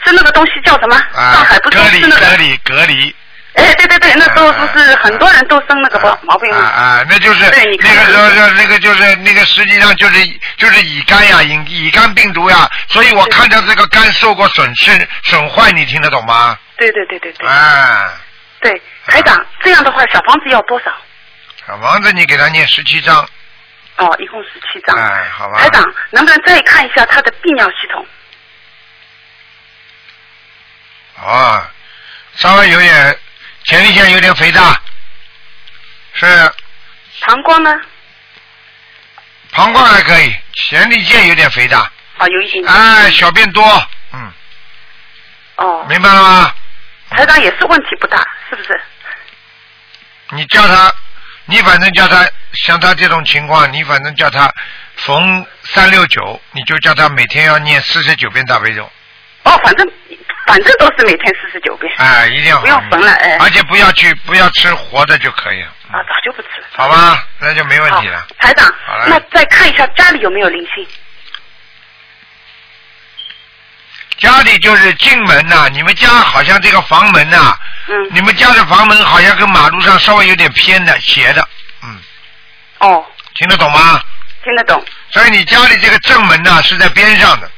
[0.04, 0.96] 吃那个东西叫什么？
[1.14, 2.26] 啊上海不是隔离，吃那个？
[2.26, 3.16] 隔离，隔离。
[3.54, 6.60] 哎，对对对，那时候不是很多人都生那个毛毛病吗？
[6.60, 10.24] 啊，那就是对，你那个时候就那个就是那个实际上就是
[10.56, 16.56] 就是乙肝呀，乙乙肝病毒呀，所以我看到这个肝受过损失损坏，你听得懂吗？
[16.76, 17.48] 对对对对对。
[17.48, 18.12] 啊，
[18.60, 20.92] 对，台长，这样的话小房子要多少？
[21.66, 23.28] 小房子你给他念十七章，
[23.98, 24.96] 哦，一共十七张。
[24.96, 25.58] 哎，好吧。
[25.58, 28.06] 台长，能不能再看一下他的泌尿系统？
[31.20, 31.70] 啊，
[32.36, 33.18] 稍微有点
[33.64, 34.80] 前列腺有点肥大，
[36.14, 36.26] 是
[37.20, 37.80] 膀胱呢？
[39.50, 41.80] 膀胱还可以，前列腺有点肥大，
[42.18, 42.72] 啊，有一点点。
[42.72, 43.64] 哎，小便多，
[44.12, 44.32] 嗯，
[45.56, 46.54] 哦，明白了吗？
[47.10, 48.80] 台长也是问题不大，是不是？
[50.30, 50.94] 你叫他，
[51.50, 54.52] 你反正叫他，像他这种情况，你反正叫他
[54.96, 58.84] 逢三六九，你就叫他每天要念四十九遍大悲咒，
[59.44, 59.90] 哦，反正
[60.46, 61.90] 反正都是每天四十九遍。
[61.96, 63.38] 哎，一定要不要缝了，哎。
[63.40, 66.66] 而且不要去，不要吃活的就可以了，啊，早就不吃了。
[66.72, 67.26] 好吧？
[67.40, 68.26] 那就没问题了。
[68.38, 70.86] 台长好了，那再看一下家里有没有灵性？
[74.18, 77.56] 家里就是进门呐、你们家好像这个房门呐、
[77.86, 77.94] 嗯。
[78.10, 81.48] 你们家的房门好像跟马路上稍微有点偏的斜的，
[81.82, 81.98] 嗯，
[82.80, 83.04] 哦，
[83.36, 84.02] 听得懂吗？
[84.44, 84.84] 听得懂。
[85.10, 87.50] 所以你家里这个正门呐、是在边上的，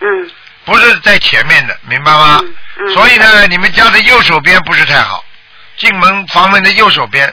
[0.00, 0.30] 嗯。
[0.64, 2.40] 不是在前面的，明白吗？
[2.42, 5.22] 嗯所以呢，你们家的右手边不是太好，
[5.76, 7.26] 进门房门的右手边。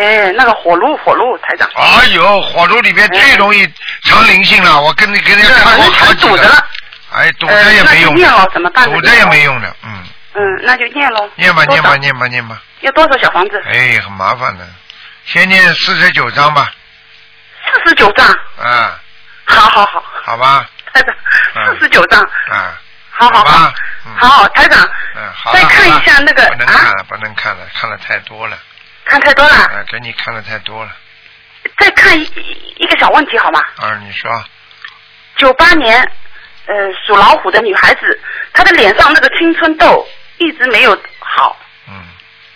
[0.00, 1.68] 哎，那个火炉，火炉，台长。
[1.74, 3.70] 哎呦，火炉里边最容易
[4.04, 6.28] 藏灵性了，我跟你跟人家看过好几个。
[6.28, 6.66] 堵着了。
[7.16, 8.84] 哎，堵着也没用呃那就念了怎么办？
[8.84, 10.04] 堵着也没用的，嗯，
[10.34, 11.30] 嗯，那就念喽。
[11.36, 12.60] 念吧念吧念吧念吧。
[12.80, 13.62] 要多少小房子？
[13.66, 14.66] 哎，很麻烦的，
[15.24, 16.70] 先念四十九章吧，
[17.72, 18.26] 四十九张。
[18.58, 19.00] 啊，
[19.46, 21.14] 好好好，好吧，台长，
[21.54, 21.74] 嗯。
[21.78, 22.20] 四十九张。
[22.50, 22.78] 啊，
[23.10, 23.44] 好好好。
[23.44, 25.58] 吧，嗯，好好，台长，嗯，好了。
[25.58, 28.58] 再看一下那个不能看了，不能看了，看了太多了，
[29.06, 30.90] 看太多了，啊，给你看了太多了，
[31.78, 32.22] 再看一
[32.76, 33.60] 一个小问题好吗？
[33.78, 34.44] 啊，你说，
[35.36, 36.06] 九八年，
[36.66, 36.74] 呃，
[37.06, 38.20] 属老虎的女孩子，
[38.52, 40.06] 她的脸上那个青春痘
[40.38, 41.56] 一直没有好。
[41.88, 41.94] 嗯。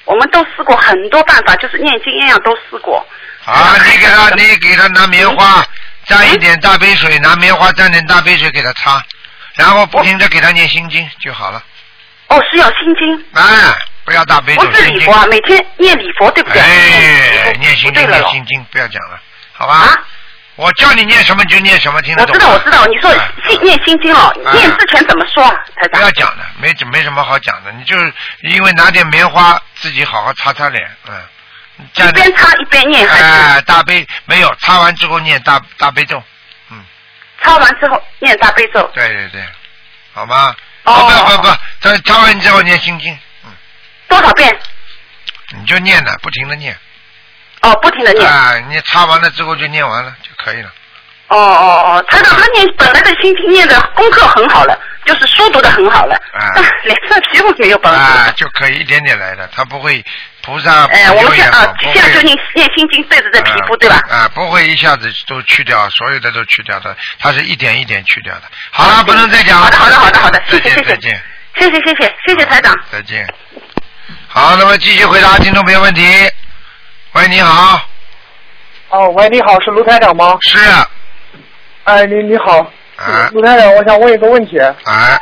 [0.05, 3.07] 我们都试过很多办法，就是念经一样都试过。
[3.45, 5.65] 啊，你给他，你给他拿棉花
[6.07, 9.03] 蘸一点大杯水，拿棉花蘸点大杯水给他擦，
[9.55, 11.63] 然后不停的给他念心经就好了。
[12.29, 13.25] 哦，是要心经。
[13.35, 13.43] 哎，
[14.05, 15.13] 不要大悲咒不是礼佛。
[15.13, 16.61] 啊，每天念礼佛对不对？
[16.61, 19.21] 哎，念心经，念心经，不要讲了，
[19.53, 19.97] 好吧？
[20.61, 22.35] 我叫你念什么就念什么，听得懂？
[22.35, 22.85] 我知道，我知道。
[22.87, 23.11] 你说
[23.49, 25.93] 心念心经了，哎念之前怎么说啊，台长？
[25.93, 27.97] 不要讲了，没没什么好讲的，你就
[28.43, 31.15] 因为拿点棉花自己好好擦擦脸，嗯。
[31.95, 33.25] 一边擦一边念还是？
[33.25, 36.23] 哎，大悲没有，擦完之后念大大悲咒，
[36.71, 36.85] 嗯
[37.43, 38.83] 擦完之后念大悲咒。
[38.93, 39.43] 对对对，
[40.13, 40.55] 好吗？
[40.85, 40.93] 哦
[41.27, 41.49] 不不不，
[41.81, 43.51] 擦擦完之后念心经，嗯
[44.09, 44.55] 多少遍？
[45.59, 46.77] 你就念呢，不停的念。
[47.63, 48.27] 哦，不停的念。
[48.27, 50.71] 啊，你擦完了之后就念完了就可以了。
[51.29, 58.01] 哦哦哦，台长他念本来的心经念的功课很好了，就是书读的很好了，啊但脸上皮肤没有帮助。
[58.01, 60.05] 啊，就可以一点点来的，他不会
[60.43, 64.03] 菩萨哎，我们现啊现在就念念心经对着这皮肤，对吧？
[64.11, 68.43] 啊，不会一下子都去掉，所有的都去掉的，它是一点一点去掉的。
[68.73, 69.67] 好了，不能再讲了。
[69.67, 71.23] 好的，好的，好的，好的，谢，谢，谢谢再见，，
[71.55, 72.75] 谢谢，谢谢，谢谢台长。
[72.91, 73.25] 再见。
[74.27, 76.03] 好，那么继续回答听众朋友问题。
[77.13, 77.81] 喂，你好，
[78.91, 80.39] 哦，喂，你好，是卢台长吗？
[80.43, 80.59] 是，
[81.85, 82.59] 哎，你你好，
[82.97, 84.59] 哎卢台长，我想问一个问题。
[84.59, 85.21] 哎，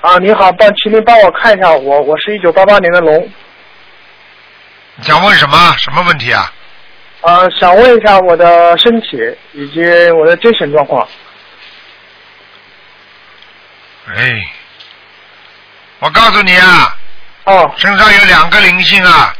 [0.00, 3.28] 啊，你好，帮请您帮我看一下我，我是一九八八年的龙，
[4.96, 5.74] 你想问什么？
[5.78, 6.52] 什么问题啊？
[7.22, 9.18] 啊，想问一下我的身体
[9.52, 9.82] 以及
[10.12, 11.08] 我的精神状况。
[14.14, 14.46] 哎，
[15.98, 16.96] 我告诉你啊，
[17.46, 19.34] 哦身上有两个灵性啊，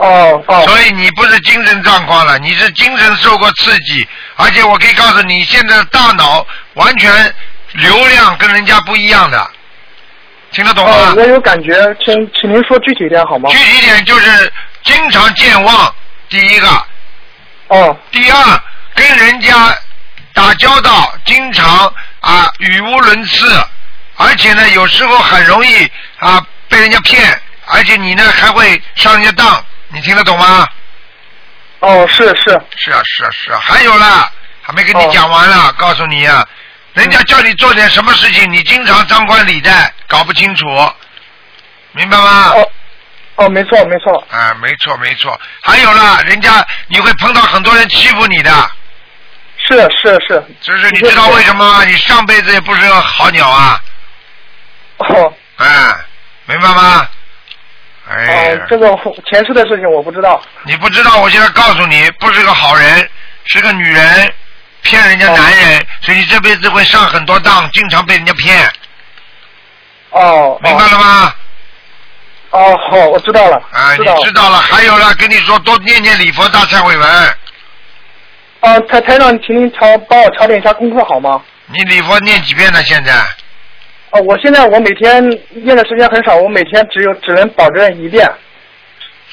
[0.00, 7.34] 哦哦所以你不是精神状况了，你是精神受过刺激，而且我可以告诉你，现在的大脑完全
[7.72, 9.50] 流量跟人家不一样的，
[10.52, 10.90] 听得懂吗？
[10.90, 11.74] 哦，我有感觉，
[12.04, 13.58] 请请您说具体点好吗具？
[13.58, 14.52] 体点就是
[14.84, 15.94] 经常健忘，
[16.28, 16.68] 第一个，
[17.68, 18.60] 哦第二
[18.94, 19.76] 跟人家
[20.32, 23.46] 打交道，经常啊语无伦次，
[24.16, 30.66] 而且呢有时候很容易啊被人家骗，而且你呢还会上人家当，你听得懂吗？
[31.80, 34.30] 哦，是是，是啊是啊是啊，还有啦，
[34.62, 36.44] 还没跟你讲完了，告诉你啊，
[36.94, 40.66] 人家叫你做点什么事情，你经常张冠李戴，搞不清楚，
[41.92, 42.52] 明白吗？
[42.56, 42.70] 哦
[43.36, 48.50] 哦，没错没错，啊，没错没错，还有啦，人家你会碰到很多人欺负你的，
[49.56, 51.84] 是是是，就是你知道为什么吗？
[51.84, 53.80] 你上辈子也不是个好鸟啊，
[54.98, 55.32] 哦。
[55.58, 55.94] 哎，
[56.46, 57.08] 明白吗？
[58.10, 58.88] 哎这个
[59.30, 60.40] 前世的事情我不知道。
[60.64, 63.08] 你不知道，我现在告诉你，不是个好人，
[63.44, 64.32] 是个女人，
[64.82, 68.66] 骗人家男人，所以你这辈子会上很多当，经常被人家骗，
[70.10, 71.34] 哦，明白了吗？
[72.50, 73.56] 哦，好，我知道了。
[73.70, 77.10] 啊，知你知道了，还有了，跟你说多念念礼佛大忏悔文，
[78.60, 81.42] 啊，台台长，请您调帮我调点一下功课好吗？
[81.66, 82.82] 你礼佛念几遍呢？
[82.84, 83.12] 现在？
[84.10, 88.26] 啊，我现在我每天念的时间很少，我每天只有只能保证一遍。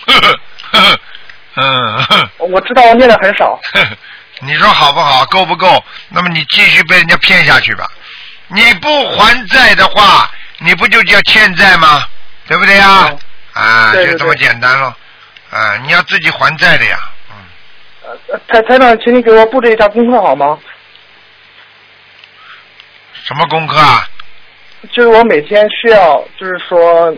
[0.06, 0.40] 呵呵
[0.72, 1.00] 呵呵，
[1.56, 3.60] 嗯，我知道我念的很少。
[3.74, 3.88] 呵 呵
[4.42, 5.26] 你说好不好？
[5.28, 5.82] 够不够？
[6.10, 7.90] 那么你继续被人家骗下去吧。
[8.48, 12.04] 你不还债的话，你不就叫欠债吗？
[12.48, 13.10] 对不对呀？
[13.10, 14.94] 嗯啊，对对就这么简单咯。
[15.52, 17.00] 啊，你要自己还债的呀。
[17.32, 17.36] 嗯，
[18.28, 20.60] 呃台台长，请你给我布置一下功课好吗？
[23.24, 24.06] 什么功课啊？
[24.92, 27.16] 就是我每天需要，就是说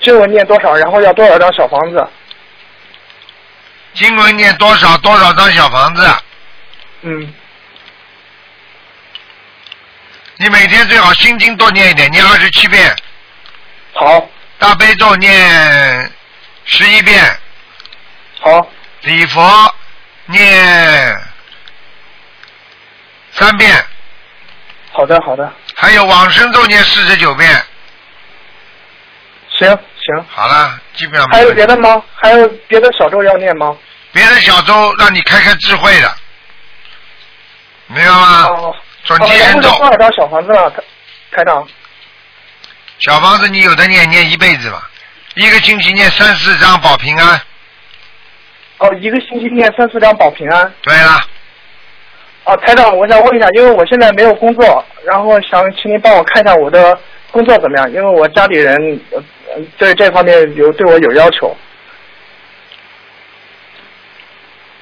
[0.00, 2.06] 经文念多少，然后要多少张小房子。
[3.94, 6.06] 经文念多少多少张小房子？
[7.02, 7.34] 嗯，
[10.36, 12.94] 你每天最好心经多念一点，念二十七遍，
[13.94, 16.12] 好，大悲咒念
[16.64, 17.24] 十一遍，
[18.40, 18.68] 好，
[19.02, 19.74] 礼佛
[20.26, 21.20] 念
[23.32, 23.84] 三遍，
[24.92, 27.48] 好的，好的，还有往生咒念四十九遍。
[29.56, 30.24] 行行。
[30.28, 32.02] 好了，基本上还有没问题别的吗？
[32.16, 33.76] 还有别的小咒要念吗？
[34.10, 36.12] 别的小咒让你开开智慧的，
[37.86, 38.44] 明白吗？
[38.46, 38.74] 哦，
[39.04, 40.82] 准哦然后提人咒是多少张小房子了，台
[41.30, 41.68] 台长？
[42.98, 44.90] 小房子你有的念念一辈子吧，
[45.34, 47.40] 一个星期念三四张保平安。
[48.78, 50.74] 哦，一个星期念三四张保平安。
[50.82, 51.24] 对了，
[52.48, 56.98] 啊，台长，我想问一下，因为我现在没有工作，然后想请您帮我看一下我的
[57.30, 58.74] 工作怎么样，因为我家里人
[59.10, 59.22] 呃
[59.54, 61.54] 呃对这方面有对我有要求。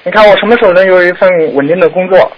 [0.03, 2.31] 你看我什么时候能有一份稳定的工作？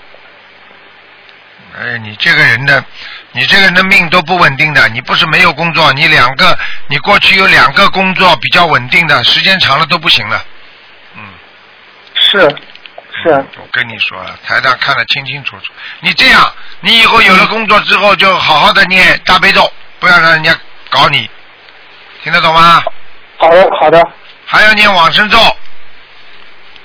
[1.80, 2.84] 哎，你这个人的，
[3.32, 4.90] 你这个人的命都不稳定的。
[4.90, 6.58] 你不是没有工作，你两个，
[6.88, 10.44] 你过去有两个工作比较稳定的，时间长了都不行了。
[11.16, 11.22] 嗯，
[12.16, 12.56] 是
[13.24, 15.72] 是，我跟你说了，台长看得清清楚楚。
[16.02, 20.56] 你这样，你以后有了工作之后，就好好的念大悲咒，不要让人家
[20.90, 21.30] 搞你，
[22.24, 22.84] 听得懂吗？
[23.38, 24.02] 好的好的
[24.46, 25.38] 还要念往生咒，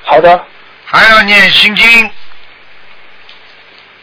[0.05, 0.45] 好的，
[0.85, 2.11] 还要念心经，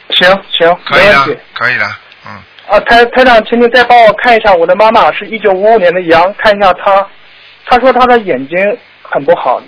[0.10, 7.08] 行行，可以了没问题。，可以的，嗯，啊，台台长，请你再帮我看一下我的妈妈，是一九五五年的羊，看一下她，
[7.66, 8.58] 她说她的眼睛
[9.02, 9.62] 很不好，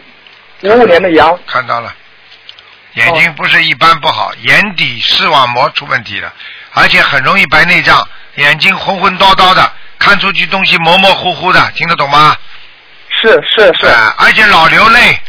[0.63, 1.39] 五五年的羊。
[1.47, 1.93] 看到了，
[2.93, 6.31] 眼睛不是一般不好，眼底视网膜出问题了，
[6.73, 12.35] 而且很容易白内障，眼睛昏昏叨叨的，看出去东西模模糊糊的，听得懂吗？
[13.21, 15.19] 是是是，啊，而且老流泪，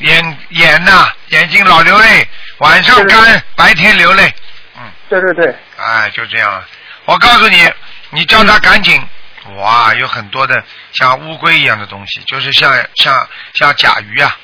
[0.00, 2.28] 眼眼呐、眼睛老流泪，
[2.58, 4.32] 晚上是干，白天流泪，
[4.76, 6.62] 嗯对对对，哎，就这样。
[7.06, 7.70] 我告诉你，
[8.10, 9.00] 你叫他赶紧，
[9.44, 14.36] 佛啊，有很多的像乌龟一样的东西，就是像像像甲鱼啊。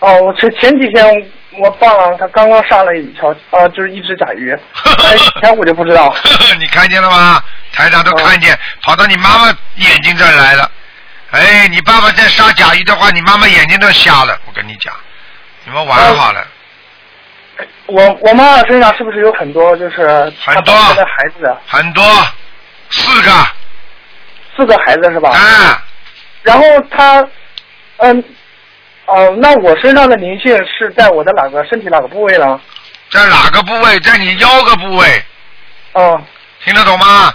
[0.00, 1.04] 哦，我前前几天
[1.58, 1.88] 我爸
[2.18, 4.52] 他刚刚杀了一条，呃，就是一只甲鱼，
[5.04, 6.14] 哎以前我就不知道。
[6.58, 7.42] 你看见了吗？
[7.72, 9.46] 台长都看见，跑到你妈妈
[9.76, 10.70] 眼睛这儿来了。
[11.30, 14.38] 哎，你爸爸在杀甲鱼的话，你妈妈眼睛都瞎了。
[14.46, 14.92] 我跟你讲，
[15.64, 16.44] 你们玩好了。
[17.86, 22.02] 我我妈妈身上是不是有很多就是她很多的孩子，很多，
[22.88, 23.30] 四个。
[24.56, 25.30] 四个孩子是吧？
[25.30, 25.84] 啊。
[26.42, 27.24] 然后他，
[27.98, 28.24] 嗯，
[29.12, 32.60] 哦、那我身上的灵性是在我的哪个身体哪个部位呢？
[33.10, 33.98] 在哪个部位？
[34.00, 35.24] 在你腰个部位。
[35.94, 36.22] 哦。
[36.64, 37.34] 听得懂吗？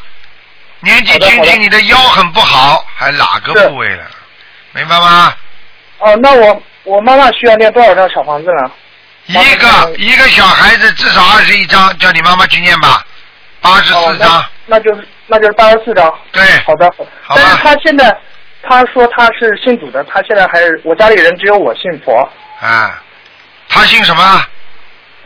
[0.79, 4.03] 年纪轻轻，你的腰很不好，还哪个部位了？
[4.71, 5.33] 明白吗？
[5.99, 8.71] 哦、那我我妈妈需要念多少张小房子呢？
[9.25, 13.03] 一个一个小孩子至少二十一张，叫你妈妈去念吧，
[13.59, 14.45] 八十哦四张。
[14.67, 16.13] 那就是那就是八十四张。
[16.31, 16.41] 对。
[16.65, 16.89] 好的。
[17.21, 18.15] 好吧但是他现在
[18.67, 22.27] 他说他是信主的，他现在还是我家里人只有我信佛。
[22.61, 23.01] 啊，
[23.69, 24.45] 他信什么？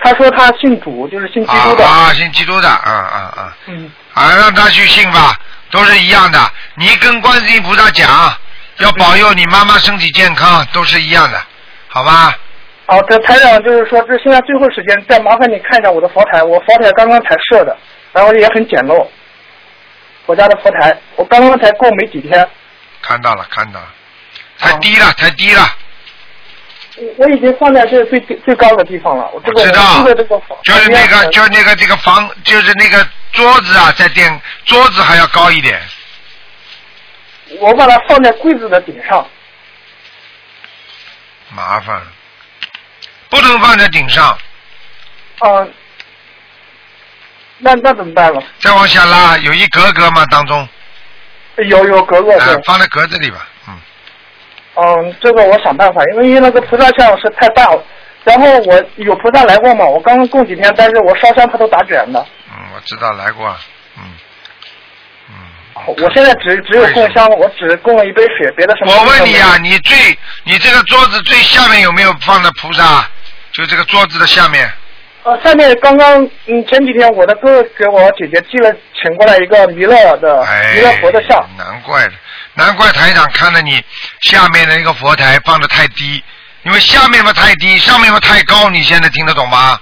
[0.01, 1.85] 他说他信主，就是信基督的。
[1.85, 3.57] 啊啊，信基督的，啊啊啊。
[3.67, 3.91] 嗯。
[4.13, 5.35] 啊，让他去信吧，
[5.71, 6.39] 都是一样的。
[6.75, 8.09] 你跟观世音菩萨讲，
[8.77, 11.41] 要保佑你妈妈身体健康，都是一样的，
[11.87, 12.37] 好吧？
[12.85, 17.77] 好的，台长就是说，这现在最后时间，再麻烦你看一下我的佛台，我佛台刚刚才设的，
[18.11, 19.05] 然后也很简陋。
[20.25, 22.47] 我家的佛台，我刚刚才过没几天，
[23.01, 23.87] 看到了，看到了，
[24.57, 25.75] 太低了，太低了。
[26.97, 29.29] 我我已经放在这最最高的地方了。
[29.33, 30.03] 我这个知道
[30.63, 35.81] 就是那个，就是那个这个房，就是那个桌子啊，在垫桌子还要高一点。
[37.59, 39.25] 我把它放在柜子的顶上。
[41.51, 42.05] 麻烦了，
[43.27, 44.37] 不能放在顶上，
[45.39, 45.73] 嗯、
[47.57, 48.39] 那那怎么办了？
[48.59, 50.69] 再往下拉，有一格格嘛当中，
[51.67, 53.77] 有有格格啊对，，放在格子里吧，嗯，
[54.75, 57.83] 嗯，这个我想办法，因为因为那个菩萨像是太大了，
[58.23, 63.55] 然后我有菩萨来过嘛，我刚刚供几天，但是我烧香它都打卷的，嗯，我知道来过，
[63.97, 64.03] 嗯。
[65.29, 69.03] 嗯，我现在只只有供香，我只供了一杯水，别的什么我。
[69.05, 69.97] 问你啊，你最
[70.43, 73.07] 你这个桌子最下面有没有放的菩萨？
[73.51, 74.71] 就这个桌子的下面，
[75.23, 82.13] 呃，下面刚刚嗯前几天我的哥给我姐姐寄了请过来一个弥勒的、哎弥勒佛的像，难怪了，
[82.53, 83.83] 难怪台长看了你
[84.21, 86.23] 下面的那个佛台放的太低，
[86.63, 89.79] 因为下面嘛太低，上面嘛太高，你现在听得懂吗？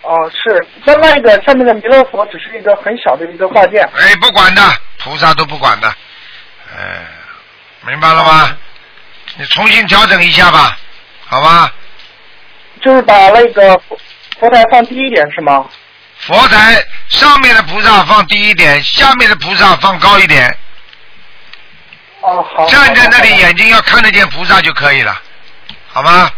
[0.00, 4.62] 哦、是，那那个下面的弥勒佛只是一个很小的一个挂件，哎，不管的，
[4.98, 5.88] 菩萨都不管的，
[6.74, 7.04] 哎，
[7.86, 8.56] 明白了吗？
[9.36, 10.78] 你重新调整一下吧，
[11.26, 11.70] 好吧？
[12.80, 13.80] 就是把那个
[14.38, 15.66] 佛佛台放低一点是吗？
[16.18, 20.56] 佛台上面的菩萨放低一点，下面的菩萨放高一点。
[22.22, 22.66] 哦，好。
[22.68, 25.14] 站在那里，眼睛要看得见菩萨就可以了，
[25.88, 26.30] 好吗？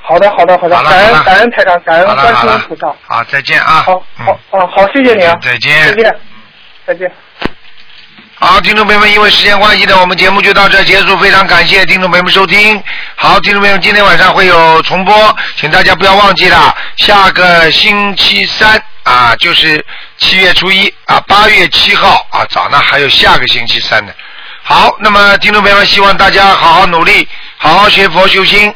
[0.00, 2.94] 好的，好的，好的，感恩感恩台长，感恩观世音菩萨。
[3.06, 3.82] 好，再见啊。
[3.82, 5.36] 好，好，哦，好，谢谢你啊。
[5.42, 6.16] 再见再见，
[6.86, 7.12] 再见。
[8.36, 11.16] 好，听众朋友们，因为时间关系呢，我们节目就到这结束。
[11.18, 12.82] 非常感谢听众朋友们收听。
[13.14, 19.82] 好，听众朋友们，今天晚上会有重播，请大家不要忘记了，下个星期三啊，就是
[20.18, 24.12] 七月初一啊，八月七号啊，早呢还有下个星期三呢。
[24.64, 28.74] 好，那么听众朋友们，希望大家好好努力，好好学佛修心